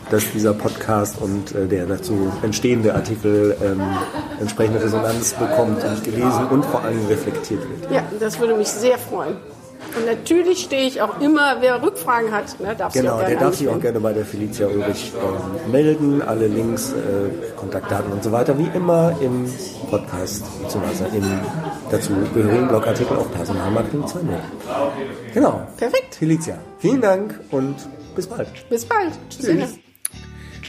[0.10, 3.82] dass dieser Podcast und äh, der dazu entstehende Artikel ähm,
[4.40, 7.92] entsprechende Resonanz bekommt und gelesen und vor allem reflektiert wird.
[7.92, 9.36] Ja, das würde mich sehr freuen.
[9.98, 13.40] Und natürlich stehe ich auch immer, wer Rückfragen hat, ne, darf genau, sich auch der
[13.40, 16.22] darf sich auch gerne bei der Felicia Ulrich ähm, melden.
[16.22, 19.52] Alle Links, äh, Kontaktdaten und so weiter, wie immer im
[19.90, 21.18] Podcast bzw.
[21.18, 21.40] im
[21.90, 24.20] dazu gehörigen Blogartikel auf Personalmarketing 2.0.
[25.34, 25.68] Genau.
[25.78, 26.16] Perfekt.
[26.16, 27.76] Felicia, vielen Dank und
[28.16, 28.70] bis bald.
[28.70, 29.14] Bis bald.
[29.30, 29.80] Tschüss.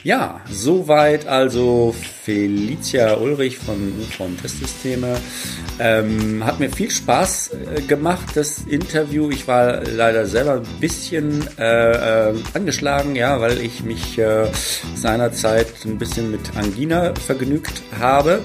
[0.04, 1.94] Ja, soweit also
[2.28, 5.16] Felicia Ulrich von Uform Testsysteme.
[5.78, 9.30] Ähm, hat mir viel Spaß äh, gemacht, das Interview.
[9.30, 14.46] Ich war leider selber ein bisschen äh, äh, angeschlagen, ja, weil ich mich äh,
[14.94, 18.40] seinerzeit ein bisschen mit Angina vergnügt habe.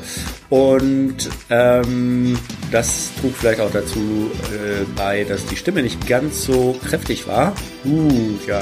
[0.50, 2.38] Und ähm,
[2.72, 7.54] das trug vielleicht auch dazu äh, bei, dass die Stimme nicht ganz so kräftig war.
[7.84, 8.62] Uh, ja,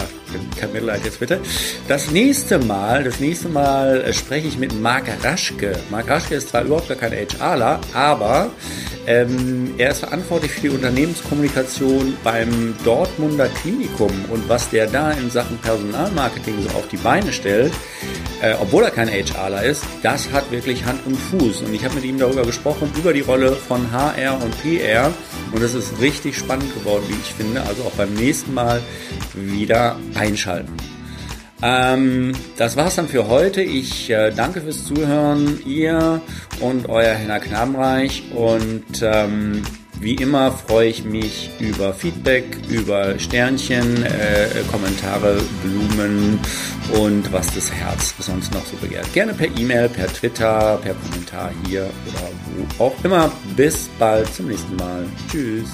[0.57, 1.41] kein Mitleid jetzt bitte.
[1.87, 5.77] Das nächste Mal, das nächste Mal äh, spreche ich mit Marc Raschke.
[5.89, 8.51] Marc Raschke ist zwar überhaupt gar kein HRler, aber
[9.07, 15.31] ähm, er ist verantwortlich für die Unternehmenskommunikation beim Dortmunder Klinikum und was der da in
[15.31, 17.73] Sachen Personalmarketing so auf die Beine stellt,
[18.41, 21.61] äh, obwohl er kein HRler ist, das hat wirklich Hand und Fuß.
[21.61, 25.11] Und ich habe mit ihm darüber gesprochen, über die Rolle von HR und PR.
[25.51, 27.61] Und es ist richtig spannend geworden, wie ich finde.
[27.61, 28.81] Also auch beim nächsten Mal
[29.35, 30.75] wieder einschalten.
[31.61, 33.61] Ähm, das war's dann für heute.
[33.61, 36.21] Ich äh, danke fürs Zuhören, ihr
[36.59, 38.23] und euer Henna Knabenreich.
[38.33, 39.63] Und ähm,
[39.99, 46.39] wie immer freue ich mich über Feedback, über Sternchen, äh, Kommentare, Blumen
[46.99, 49.13] und was das Herz sonst noch so begehrt.
[49.13, 53.31] Gerne per E-Mail, per Twitter, per Kommentar hier oder wo auch immer.
[53.55, 55.05] Bis bald zum nächsten Mal.
[55.29, 55.69] Tschüss.